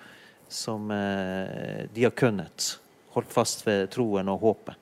som 0.47 0.91
eh, 0.91 1.83
de 1.93 2.07
har 2.07 2.15
kunnet. 2.15 2.77
Holdt 3.15 3.33
fast 3.33 3.65
ved 3.67 3.89
troen 3.91 4.31
og 4.31 4.39
håpet. 4.45 4.79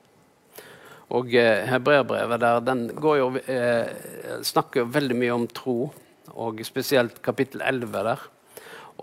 Og 1.16 1.34
eh, 1.34 1.66
Hebreerbrevet 1.66 2.42
der, 2.42 2.62
den 2.66 2.86
går 2.94 3.18
jo, 3.18 3.28
eh, 3.50 3.90
snakker 4.46 4.84
jo 4.84 4.92
veldig 4.94 5.18
mye 5.18 5.34
om 5.34 5.50
tro, 5.50 5.76
og 6.36 6.62
spesielt 6.66 7.20
kapittel 7.22 7.62
11 7.66 8.06
der. 8.06 8.24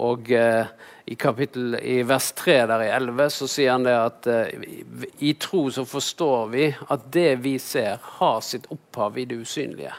Og 0.04 0.32
eh, 0.32 0.72
i, 1.06 1.16
kapittel, 1.20 1.76
i 1.76 2.00
vers 2.08 2.32
3 2.40 2.58
der 2.72 2.86
i 2.86 2.90
11 2.96 3.30
så 3.36 3.48
sier 3.52 3.76
han 3.76 3.86
det 3.88 3.94
at 4.00 4.32
eh, 4.32 4.66
i 5.20 5.36
tro 5.40 5.68
så 5.72 5.86
forstår 5.88 6.50
vi 6.56 6.70
at 6.72 7.08
det 7.14 7.30
vi 7.44 7.58
ser, 7.60 8.00
har 8.20 8.42
sitt 8.42 8.68
opphav 8.74 9.20
i 9.20 9.28
det 9.30 9.44
usynlige. 9.44 9.94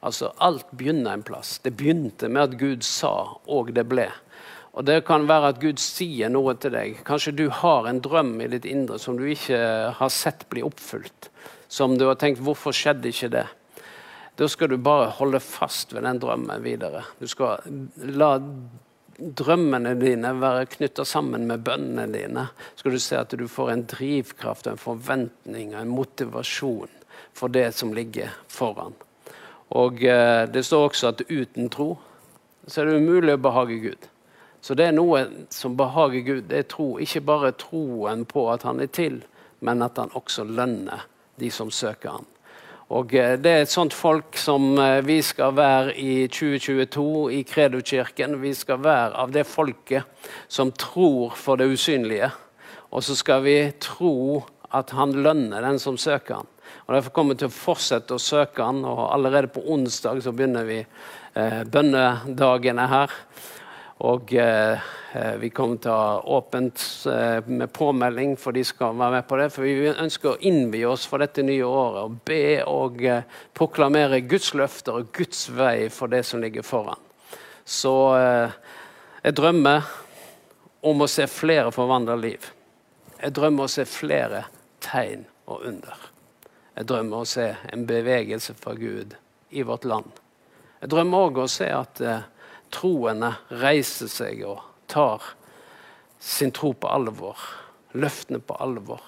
Altså, 0.00 0.32
Alt 0.38 0.70
begynner 0.70 1.12
en 1.12 1.26
plass. 1.26 1.58
Det 1.62 1.74
begynte 1.76 2.28
med 2.28 2.42
at 2.42 2.56
Gud 2.60 2.86
sa, 2.86 3.40
og 3.46 3.72
det 3.74 3.86
ble. 3.90 4.08
Og 4.78 4.84
Det 4.84 5.00
kan 5.08 5.26
være 5.26 5.54
at 5.54 5.60
Gud 5.60 5.80
sier 5.82 6.30
noe 6.30 6.54
til 6.54 6.70
deg. 6.76 7.00
Kanskje 7.06 7.34
du 7.34 7.48
har 7.50 7.88
en 7.88 8.00
drøm 8.00 8.36
i 8.44 8.50
ditt 8.52 8.68
indre 8.68 8.98
som 9.02 9.16
du 9.18 9.24
ikke 9.26 9.58
har 9.98 10.12
sett 10.14 10.46
bli 10.52 10.62
oppfylt. 10.62 11.30
Som 11.68 11.98
du 11.98 12.06
har 12.06 12.14
tenkt 12.14 12.40
'hvorfor 12.40 12.72
skjedde 12.72 13.08
ikke 13.08 13.28
det'? 13.28 13.48
Da 14.36 14.46
skal 14.46 14.68
du 14.68 14.76
bare 14.76 15.10
holde 15.10 15.40
fast 15.40 15.92
ved 15.92 16.02
den 16.02 16.18
drømmen 16.18 16.62
videre. 16.62 17.04
Du 17.20 17.26
skal 17.26 17.58
la 17.98 18.38
drømmene 19.18 19.96
dine 19.98 20.30
være 20.40 20.66
knytta 20.66 21.04
sammen 21.04 21.46
med 21.46 21.64
bønnene 21.66 22.06
dine. 22.12 22.48
skal 22.76 22.92
du 22.92 22.98
se 22.98 23.16
at 23.18 23.30
du 23.30 23.48
får 23.48 23.70
en 23.70 23.82
drivkraft, 23.82 24.66
en 24.66 24.76
forventning 24.76 25.74
og 25.74 25.80
en 25.80 25.88
motivasjon 25.88 26.88
for 27.32 27.48
det 27.48 27.74
som 27.74 27.92
ligger 27.92 28.30
foran. 28.48 28.94
Og 29.70 30.04
eh, 30.04 30.44
det 30.48 30.64
står 30.64 30.88
også 30.88 31.12
at 31.12 31.26
uten 31.28 31.68
tro 31.68 31.96
så 32.68 32.82
er 32.82 32.90
det 32.90 33.00
umulig 33.00 33.32
å 33.32 33.40
behage 33.40 33.76
Gud. 33.80 34.08
Så 34.60 34.74
det 34.76 34.88
er 34.88 34.96
noe 34.96 35.22
som 35.54 35.76
behager 35.78 36.24
Gud. 36.26 36.48
Det 36.50 36.58
er 36.58 36.66
tro. 36.68 36.96
Ikke 37.00 37.22
bare 37.24 37.54
troen 37.56 38.26
på 38.28 38.48
at 38.52 38.66
han 38.68 38.82
er 38.84 38.90
til, 38.92 39.22
men 39.64 39.84
at 39.86 39.96
han 39.96 40.12
også 40.18 40.44
lønner 40.44 41.06
de 41.40 41.50
som 41.54 41.70
søker 41.72 42.18
han. 42.18 42.26
Og 42.88 43.14
eh, 43.14 43.36
Det 43.38 43.52
er 43.52 43.64
et 43.64 43.72
sånt 43.72 43.94
folk 43.94 44.36
som 44.40 44.78
eh, 44.80 45.00
vi 45.06 45.20
skal 45.22 45.56
være 45.56 45.94
i 46.00 46.26
2022 46.26 47.06
i 47.38 47.42
Kredokirken. 47.48 48.38
Vi 48.42 48.54
skal 48.56 48.82
være 48.84 49.16
av 49.16 49.32
det 49.32 49.46
folket 49.46 50.28
som 50.48 50.72
tror 50.72 51.36
for 51.36 51.60
det 51.60 51.68
usynlige. 51.68 52.30
Og 52.90 53.04
så 53.04 53.16
skal 53.16 53.44
vi 53.44 53.58
tro 53.80 54.44
at 54.72 54.92
han 54.96 55.12
lønner 55.12 55.64
den 55.64 55.78
som 55.80 55.96
søker 56.00 56.40
han. 56.40 56.48
Og 56.86 56.94
Derfor 56.94 57.14
kommer 57.14 57.34
vi 57.34 57.42
til 57.42 57.50
å 57.50 57.58
fortsette 57.58 58.16
å 58.16 58.22
søke 58.22 58.64
han, 58.64 58.82
og 58.88 59.06
allerede 59.12 59.50
på 59.52 59.64
onsdag 59.74 60.22
så 60.24 60.32
begynner 60.32 60.68
vi 60.68 60.78
eh, 60.80 61.62
bønnedagene 61.68 62.88
her. 62.88 63.14
Og 64.06 64.30
eh, 64.38 64.78
eh, 65.18 65.34
vi 65.42 65.50
kommer 65.50 65.80
til 65.82 65.90
å 65.90 65.98
ha 65.98 66.18
åpent 66.38 66.82
eh, 67.10 67.40
med 67.50 67.72
påmelding 67.74 68.36
for 68.38 68.54
de 68.54 68.62
som 68.62 68.76
skal 68.76 68.98
være 69.00 69.16
med 69.16 69.26
på 69.26 69.38
det. 69.40 69.48
For 69.54 69.66
vi 69.66 69.90
ønsker 69.90 70.32
å 70.32 70.40
innvie 70.46 70.86
oss 70.86 71.06
for 71.10 71.24
dette 71.24 71.42
nye 71.42 71.66
året 71.66 72.04
og 72.04 72.20
be 72.28 72.42
og 72.62 73.02
eh, 73.02 73.24
proklamere 73.58 74.22
Guds 74.30 74.52
løfter 74.58 75.00
og 75.00 75.10
Guds 75.16 75.48
vei 75.50 75.88
for 75.90 76.12
det 76.12 76.22
som 76.28 76.44
ligger 76.44 76.66
foran. 76.66 77.02
Så 77.68 77.94
eh, 78.16 78.54
jeg 79.24 79.36
drømmer 79.36 79.90
om 80.86 81.02
å 81.02 81.10
se 81.10 81.26
flere 81.26 81.74
forvandla 81.74 82.14
liv. 82.22 82.46
Jeg 83.18 83.34
drømmer 83.34 83.66
å 83.66 83.72
se 83.72 83.82
flere 83.88 84.44
tegn 84.84 85.26
og 85.50 85.66
under. 85.66 86.08
Jeg 86.78 86.86
drømmer 86.86 87.24
å 87.24 87.26
se 87.26 87.48
en 87.74 87.82
bevegelse 87.88 88.54
fra 88.54 88.76
Gud 88.78 89.16
i 89.50 89.64
vårt 89.66 89.86
land. 89.88 90.12
Jeg 90.78 90.92
drømmer 90.92 91.24
òg 91.26 91.40
å 91.42 91.46
se 91.50 91.66
at 91.74 91.98
eh, 92.06 92.28
troende 92.70 93.32
reiser 93.50 94.06
seg 94.12 94.44
og 94.46 94.60
tar 94.86 95.24
sin 96.22 96.52
tro 96.54 96.70
på 96.78 96.86
alvor, 96.86 97.34
løftene 97.98 98.38
på 98.38 98.54
alvor. 98.62 99.02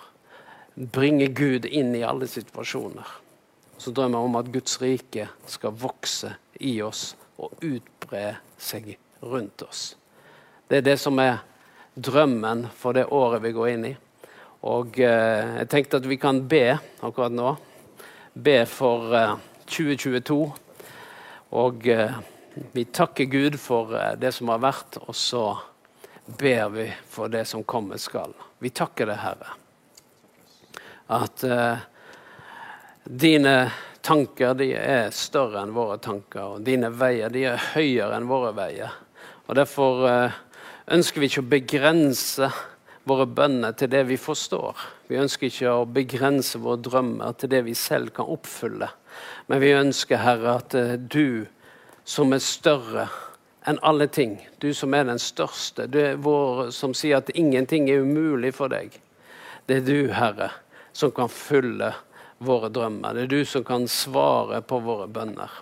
Bringer 0.75 1.31
Gud 1.31 1.71
inn 1.71 1.95
i 1.95 2.03
alle 2.03 2.27
situasjoner. 2.31 3.07
Så 3.79 3.95
drømmer 3.95 4.19
jeg 4.19 4.33
om 4.33 4.41
at 4.43 4.51
Guds 4.51 4.77
rike 4.83 5.31
skal 5.47 5.79
vokse 5.79 6.35
i 6.59 6.75
oss 6.83 7.13
og 7.39 7.55
utbre 7.63 8.35
seg 8.59 8.97
rundt 9.23 9.63
oss. 9.63 9.93
Det 10.67 10.83
er 10.83 10.89
det 10.91 10.99
som 10.99 11.23
er 11.23 11.39
drømmen 11.95 12.67
for 12.75 12.99
det 12.99 13.07
året 13.15 13.47
vi 13.47 13.55
går 13.55 13.77
inn 13.77 13.93
i. 13.93 13.97
Og 14.69 14.99
eh, 15.01 15.55
jeg 15.63 15.69
tenkte 15.73 16.01
at 16.03 16.09
vi 16.09 16.19
kan 16.21 16.43
be 16.49 16.65
akkurat 17.01 17.33
nå. 17.33 17.55
Be 18.37 18.59
for 18.69 19.15
eh, 19.17 19.39
2022. 19.71 20.41
Og 21.57 21.89
eh, 21.89 22.19
vi 22.73 22.85
takker 22.85 23.25
Gud 23.25 23.57
for 23.61 23.95
eh, 23.97 24.17
det 24.21 24.35
som 24.37 24.53
har 24.53 24.61
vært, 24.63 25.01
og 25.01 25.17
så 25.17 25.45
ber 26.39 26.69
vi 26.75 26.87
for 27.09 27.33
det 27.33 27.47
som 27.49 27.65
kommer 27.65 27.97
skal. 27.97 28.35
Vi 28.61 28.71
takker 28.71 29.09
deg, 29.09 29.23
Herre, 29.23 29.55
at 31.17 31.45
eh, 31.45 31.87
dine 33.05 33.55
tanker 34.05 34.55
de 34.59 34.71
er 34.77 35.15
større 35.15 35.65
enn 35.65 35.75
våre 35.75 35.99
tanker, 36.03 36.57
og 36.57 36.67
dine 36.67 36.93
veier 36.93 37.33
de 37.33 37.47
er 37.51 37.71
høyere 37.75 38.19
enn 38.19 38.29
våre 38.31 38.53
veier. 38.57 38.93
Og 39.49 39.57
Derfor 39.59 40.05
eh, 40.11 40.39
ønsker 40.95 41.23
vi 41.23 41.31
ikke 41.31 41.45
å 41.45 41.51
begrense 41.57 42.51
våre 43.09 43.27
bønner 43.27 43.73
til 43.79 43.91
det 43.93 44.05
vi 44.11 44.19
forstår. 44.21 44.77
Vi 45.09 45.19
ønsker 45.21 45.49
ikke 45.49 45.73
å 45.73 45.89
begrense 45.89 46.61
våre 46.61 46.81
drømmer 46.85 47.37
til 47.39 47.53
det 47.53 47.63
vi 47.67 47.75
selv 47.79 48.13
kan 48.17 48.29
oppfylle. 48.31 48.91
Men 49.49 49.63
vi 49.63 49.73
ønsker, 49.77 50.21
Herre, 50.21 50.59
at 50.61 50.77
eh, 50.79 50.97
du 51.01 51.47
som 52.05 52.33
er 52.35 52.43
større 52.45 53.09
enn 53.69 53.81
alle 53.87 54.09
ting, 54.09 54.39
du 54.61 54.71
som 54.75 54.95
er 54.97 55.07
den 55.09 55.21
største, 55.21 55.87
du 55.87 55.99
er 56.01 56.21
vår 56.21 56.71
som 56.75 56.95
sier 56.97 57.21
at 57.21 57.33
ingenting 57.37 57.91
er 57.91 58.05
umulig 58.05 58.55
for 58.57 58.73
deg. 58.73 58.95
Det 59.69 59.81
er 59.81 59.87
du, 59.87 59.99
Herre, 60.17 60.51
som 60.93 61.13
kan 61.15 61.31
fylle 61.31 61.93
våre 62.41 62.71
drømmer. 62.73 63.15
Det 63.15 63.27
er 63.27 63.33
du 63.33 63.45
som 63.45 63.65
kan 63.67 63.85
svare 63.89 64.63
på 64.65 64.81
våre 64.85 65.09
bønner. 65.13 65.53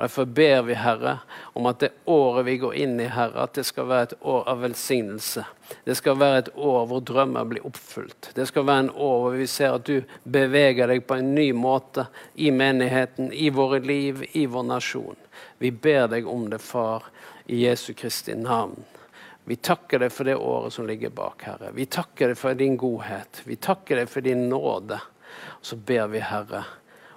Og 0.00 0.04
Derfor 0.04 0.24
ber 0.24 0.62
vi, 0.62 0.74
Herre, 0.80 1.18
om 1.52 1.66
at 1.68 1.82
det 1.82 1.90
året 2.08 2.46
vi 2.46 2.54
går 2.56 2.74
inn 2.80 2.94
i, 3.04 3.08
Herre, 3.12 3.42
at 3.44 3.58
det 3.58 3.66
skal 3.68 3.84
være 3.84 4.06
et 4.06 4.14
år 4.32 4.46
av 4.48 4.62
velsignelse. 4.64 5.44
Det 5.84 5.96
skal 5.98 6.16
være 6.16 6.38
et 6.40 6.48
år 6.56 6.86
hvor 6.88 7.02
drømmer 7.04 7.44
blir 7.50 7.66
oppfylt. 7.68 8.30
Det 8.32 8.46
skal 8.48 8.64
være 8.64 8.86
en 8.86 8.90
år 8.96 9.18
hvor 9.20 9.36
vi 9.36 9.50
ser 9.52 9.76
at 9.76 9.84
du 9.84 10.00
beveger 10.24 10.88
deg 10.88 11.04
på 11.04 11.20
en 11.20 11.34
ny 11.36 11.50
måte 11.52 12.06
i 12.40 12.48
menigheten, 12.48 13.28
i 13.28 13.52
våre 13.52 13.82
liv, 13.84 14.24
i 14.32 14.46
vår 14.48 14.66
nasjon. 14.72 15.20
Vi 15.60 15.68
ber 15.68 16.08
deg 16.16 16.32
om 16.32 16.48
det, 16.48 16.64
Far, 16.64 17.12
i 17.44 17.60
Jesu 17.66 17.92
Kristi 17.92 18.40
navn. 18.40 18.80
Vi 19.44 19.60
takker 19.60 20.00
deg 20.00 20.16
for 20.16 20.32
det 20.32 20.40
året 20.40 20.80
som 20.80 20.88
ligger 20.88 21.12
bak, 21.12 21.44
Herre. 21.44 21.74
Vi 21.76 21.84
takker 21.84 22.32
deg 22.32 22.40
for 22.40 22.56
din 22.56 22.80
godhet. 22.80 23.44
Vi 23.44 23.60
takker 23.60 24.00
deg 24.00 24.08
for 24.08 24.24
din 24.24 24.48
nåde. 24.48 24.96
Og 25.60 25.74
så 25.74 25.76
ber 25.76 26.08
vi, 26.08 26.24
Herre, 26.24 26.64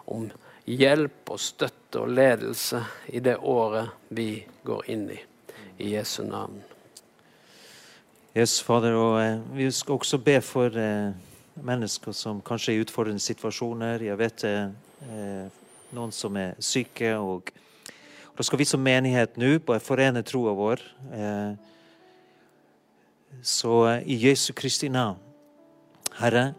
om 0.03 0.27
hjelp 0.65 1.32
og 1.34 1.39
støtte 1.41 2.02
og 2.04 2.12
ledelse 2.13 2.82
i 3.12 3.21
det 3.23 3.38
året 3.38 3.91
vi 4.10 4.45
går 4.63 4.89
inn 4.93 5.10
i. 5.12 5.19
I 5.84 5.95
Jesu 5.95 6.21
navn. 6.23 6.62
Yes, 8.38 8.60
Fader, 8.62 8.93
og 8.97 9.17
eh, 9.21 9.39
Vi 9.58 9.71
skal 9.71 9.97
også 9.97 10.17
be 10.21 10.39
for 10.41 10.78
eh, 10.78 11.13
mennesker 11.62 12.13
som 12.17 12.41
kanskje 12.45 12.73
er 12.73 12.78
i 12.78 12.86
utfordrende 12.86 13.21
situasjoner. 13.21 14.06
Jeg 14.06 14.17
vet 14.17 14.45
det 14.45 14.56
eh, 15.10 15.60
noen 15.93 16.13
som 16.13 16.38
er 16.38 16.56
syke. 16.60 17.15
og 17.17 17.52
Da 18.38 18.45
skal 18.45 18.62
vi 18.62 18.69
som 18.69 18.82
menighet 18.82 19.38
nå 19.38 19.58
bare 19.65 19.84
forene 19.84 20.23
troa 20.26 20.54
vår. 20.58 20.82
Eh, 21.13 21.54
så 23.41 23.76
eh, 23.91 24.08
i 24.10 24.17
Jesu 24.28 24.54
Kristi 24.54 24.89
navn, 24.89 25.19
Herre, 26.19 26.54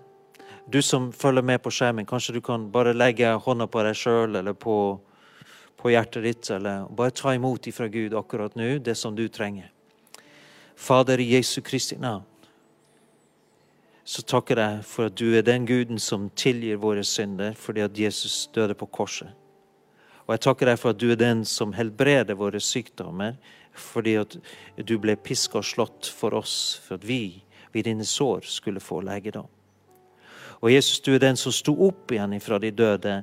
du 0.66 0.82
som 0.82 1.12
følger 1.12 1.42
med 1.42 1.62
på 1.62 1.70
skjermen, 1.70 2.06
kanskje 2.06 2.34
du 2.36 2.40
kan 2.40 2.70
bare 2.72 2.94
legge 2.96 3.28
hånda 3.44 3.66
på 3.68 3.82
deg 3.84 3.96
sjøl 3.98 4.38
eller 4.40 4.56
på, 4.56 4.76
på, 5.76 5.90
hjertet 5.92 6.24
ditt, 6.24 6.50
eller 6.50 6.86
bare 6.88 7.12
ta 7.12 7.34
imot 7.36 7.68
ifra 7.68 7.88
Gud 7.92 8.16
akkurat 8.16 8.56
nå 8.56 8.78
det 8.80 8.96
som 8.96 9.16
du 9.16 9.26
trenger. 9.28 9.70
Fader 10.74 11.20
i 11.20 11.34
Jesu 11.34 11.60
Kristi 11.62 11.98
navn, 12.00 12.24
så 14.04 14.22
takker 14.22 14.60
jeg 14.60 14.80
for 14.84 15.08
at 15.08 15.16
du 15.16 15.30
er 15.36 15.44
den 15.44 15.64
Guden 15.68 16.00
som 16.00 16.26
tilgir 16.36 16.76
våre 16.80 17.04
synder 17.08 17.54
fordi 17.56 17.80
at 17.84 17.98
Jesus 17.98 18.50
døde 18.52 18.76
på 18.76 18.88
korset. 18.92 19.30
Og 20.24 20.34
jeg 20.34 20.42
takker 20.44 20.68
deg 20.68 20.80
for 20.80 20.92
at 20.92 21.00
du 21.00 21.10
er 21.12 21.20
den 21.20 21.44
som 21.48 21.72
helbreder 21.76 22.36
våre 22.36 22.60
sykdommer 22.60 23.36
fordi 23.74 24.16
at 24.20 24.36
du 24.76 24.96
ble 25.02 25.16
piska 25.16 25.58
og 25.60 25.66
slått 25.66 26.08
for 26.08 26.36
oss, 26.36 26.80
for 26.84 26.96
at 27.00 27.04
vi 27.08 27.42
ved 27.72 27.88
dine 27.88 28.04
sår 28.06 28.44
skulle 28.46 28.80
få 28.80 29.00
legedom. 29.04 29.48
Og 30.64 30.72
Jesus, 30.72 31.00
du 31.00 31.12
er 31.12 31.20
den 31.20 31.36
som 31.36 31.52
sto 31.52 31.74
opp 31.84 32.12
igjen 32.14 32.38
fra 32.40 32.56
de 32.56 32.70
døde, 32.72 33.18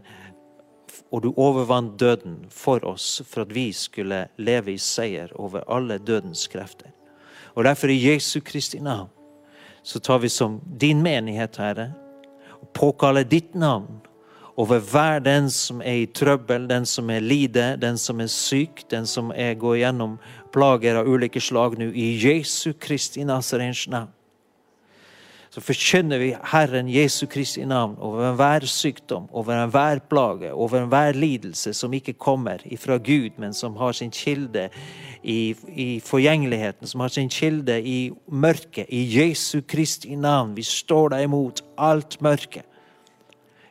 og 1.09 1.23
du 1.23 1.31
overvant 1.33 1.95
døden 1.99 2.35
for 2.53 2.83
oss 2.85 3.23
for 3.25 3.41
at 3.47 3.55
vi 3.55 3.71
skulle 3.73 4.27
leve 4.37 4.75
i 4.75 4.77
seier 4.77 5.33
over 5.41 5.65
alle 5.65 5.97
dødens 5.97 6.45
krefter. 6.51 6.91
Og 7.57 7.65
derfor 7.65 7.89
i 7.89 7.97
Jesu 7.97 8.43
Kristi 8.45 8.79
navn 8.79 9.09
så 9.81 9.99
tar 9.99 10.21
vi 10.21 10.29
som 10.29 10.59
din 10.77 11.01
menighet, 11.01 11.57
Herre, 11.57 11.89
og 12.61 12.69
påkaller 12.77 13.25
ditt 13.25 13.55
navn 13.57 14.03
over 14.61 14.77
hver 14.77 15.19
den 15.25 15.49
som 15.49 15.81
er 15.81 16.03
i 16.03 16.05
trøbbel, 16.13 16.69
den 16.69 16.85
som 16.85 17.09
er 17.09 17.25
lide, 17.25 17.73
den 17.81 17.97
som 17.97 18.21
er 18.21 18.29
syk, 18.29 18.85
den 18.93 19.09
som 19.09 19.33
er 19.33 19.57
går 19.57 19.81
gjennom 19.81 20.19
plager 20.53 21.01
av 21.01 21.09
ulike 21.09 21.41
slag 21.41 21.79
nå, 21.81 21.89
i 21.89 22.13
Jesu 22.21 22.75
Kristi 22.77 23.25
Nazarens 23.25 23.87
navn 23.89 24.13
så 25.51 25.59
forkynner 25.59 26.19
vi 26.21 26.29
Herren 26.47 26.87
Jesu 26.87 27.25
Kristi 27.27 27.65
navn 27.67 27.97
over 27.99 28.29
enhver 28.29 28.63
sykdom, 28.71 29.25
over 29.35 29.57
enhver 29.57 29.99
plage, 30.09 30.53
over 30.53 30.79
enhver 30.79 31.11
lidelse 31.11 31.73
som 31.75 31.91
ikke 31.93 32.13
kommer 32.13 32.63
ifra 32.65 32.95
Gud, 32.97 33.35
men 33.37 33.53
som 33.53 33.75
har 33.75 33.91
sin 33.91 34.13
kilde 34.15 34.69
i, 35.23 35.55
i 35.67 35.99
forgjengeligheten, 35.99 36.87
som 36.87 37.03
har 37.03 37.11
sin 37.11 37.29
kilde 37.29 37.81
i 37.83 38.13
mørket. 38.31 38.87
I 38.87 39.03
Jesu 39.17 39.59
Kristi 39.67 40.15
navn. 40.15 40.55
Vi 40.55 40.63
står 40.63 41.11
deg 41.17 41.27
imot 41.27 41.59
alt 41.77 42.21
mørke. 42.23 42.63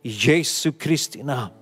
I 0.05 0.13
Jesu 0.29 0.73
Kristi 0.77 1.25
navn. 1.25 1.57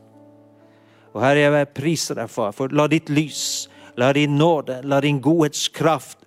Og 1.14 1.22
Herre, 1.22 1.46
jeg 1.46 1.74
priser 1.78 2.18
deg, 2.18 2.30
far, 2.30 2.50
for 2.52 2.74
la 2.74 2.88
ditt 2.90 3.06
lys, 3.08 3.68
la 3.96 4.10
din 4.12 4.34
nåde, 4.38 4.80
la 4.82 4.98
din 5.00 5.22
godhetskraft 5.22 6.17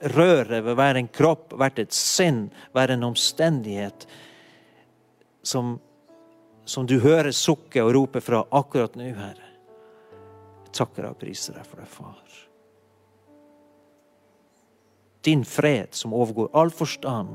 røre 0.00 0.60
ved 0.64 0.76
hver 0.78 0.98
en 1.00 1.08
kropp, 1.08 1.52
hvert 1.58 1.78
et 1.82 1.94
sinn, 1.94 2.48
hver 2.72 2.92
en 2.94 3.06
omstendighet 3.08 4.06
som, 5.42 5.76
som 6.64 6.86
du 6.86 6.98
hører 7.02 7.32
sukke 7.34 7.82
og 7.84 7.94
rope 7.96 8.22
fra 8.24 8.44
akkurat 8.54 8.96
nå, 8.98 9.10
Herre. 9.16 9.52
Jeg 10.68 10.74
takker 10.76 11.08
og 11.08 11.18
priser 11.20 11.56
deg 11.58 11.66
for 11.66 11.82
det, 11.82 11.88
Far. 11.90 12.24
Din 15.26 15.42
fred 15.44 15.96
som 15.98 16.14
overgår 16.14 16.52
all 16.56 16.70
forstand, 16.70 17.34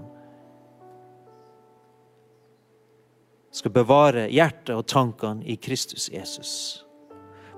skal 3.53 3.73
bevare 3.73 4.23
hjertet 4.33 4.73
og 4.73 4.87
tankene 4.89 5.45
i 5.45 5.59
Kristus 5.61 6.07
Jesus. 6.09 6.81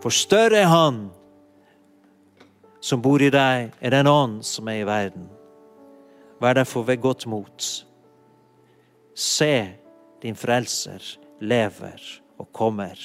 For 0.03 0.11
større 0.11 0.59
er 0.59 0.67
Han 0.67 1.05
som 2.85 3.01
bor 3.01 3.21
i 3.23 3.31
deg, 3.33 3.71
er 3.81 3.93
den 3.95 4.05
ånd 4.05 4.43
som 4.45 4.67
er 4.69 4.83
i 4.83 4.85
verden. 4.85 5.25
Vær 6.37 6.53
derfor 6.53 6.85
ved 6.85 7.01
godt 7.01 7.25
mot. 7.25 7.65
Se, 9.15 9.53
din 10.21 10.37
frelser 10.37 11.01
lever 11.41 12.03
og 12.37 12.51
kommer. 12.53 12.99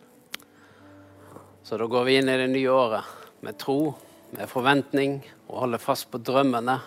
Så 1.64 1.78
da 1.80 1.90
går 1.92 2.08
vi 2.08 2.16
inn 2.22 2.32
i 2.32 2.40
det 2.46 2.48
nye 2.54 2.72
året 2.72 3.12
med 3.44 3.60
tro, 3.60 3.92
med 4.32 4.48
forventning 4.48 5.20
og 5.50 5.66
holder 5.66 5.84
fast 5.84 6.08
på 6.12 6.24
drømmene. 6.24 6.80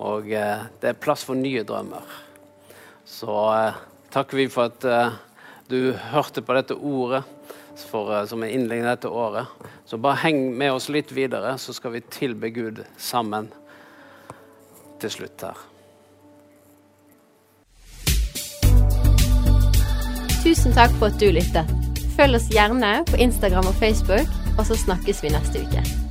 Og 0.00 0.32
eh, 0.32 0.64
det 0.80 0.94
er 0.94 1.00
plass 1.04 1.28
for 1.28 1.36
nye 1.36 1.66
drømmer. 1.68 2.08
Så 3.04 3.36
eh, 4.10 4.12
takker 4.12 4.36
vi 4.36 4.48
for 4.50 4.70
at 4.70 4.84
uh, 4.84 5.12
du 5.68 5.92
hørte 6.10 6.42
på 6.42 6.54
dette 6.54 6.74
ordet 6.74 7.22
for, 7.90 8.10
uh, 8.10 8.26
som 8.26 8.42
er 8.42 8.54
innledning 8.54 8.88
dette 8.88 9.08
året. 9.08 9.46
Så 9.86 9.98
bare 9.98 10.20
heng 10.24 10.50
med 10.58 10.72
oss 10.72 10.88
litt 10.88 11.12
videre, 11.12 11.56
så 11.58 11.72
skal 11.72 11.94
vi 11.94 12.00
tilbe 12.10 12.50
Gud 12.50 12.84
sammen 12.98 13.50
til 15.00 15.10
slutt 15.10 15.46
her. 15.46 15.66
Tusen 20.40 20.72
takk 20.72 20.92
for 20.98 21.10
at 21.10 21.20
du 21.20 21.30
lyttet. 21.32 21.68
Følg 22.16 22.36
oss 22.36 22.50
gjerne 22.52 23.00
på 23.08 23.20
Instagram 23.20 23.70
og 23.70 23.76
Facebook, 23.80 24.28
og 24.58 24.66
så 24.68 24.76
snakkes 24.76 25.22
vi 25.24 25.32
neste 25.32 25.64
uke. 25.64 26.09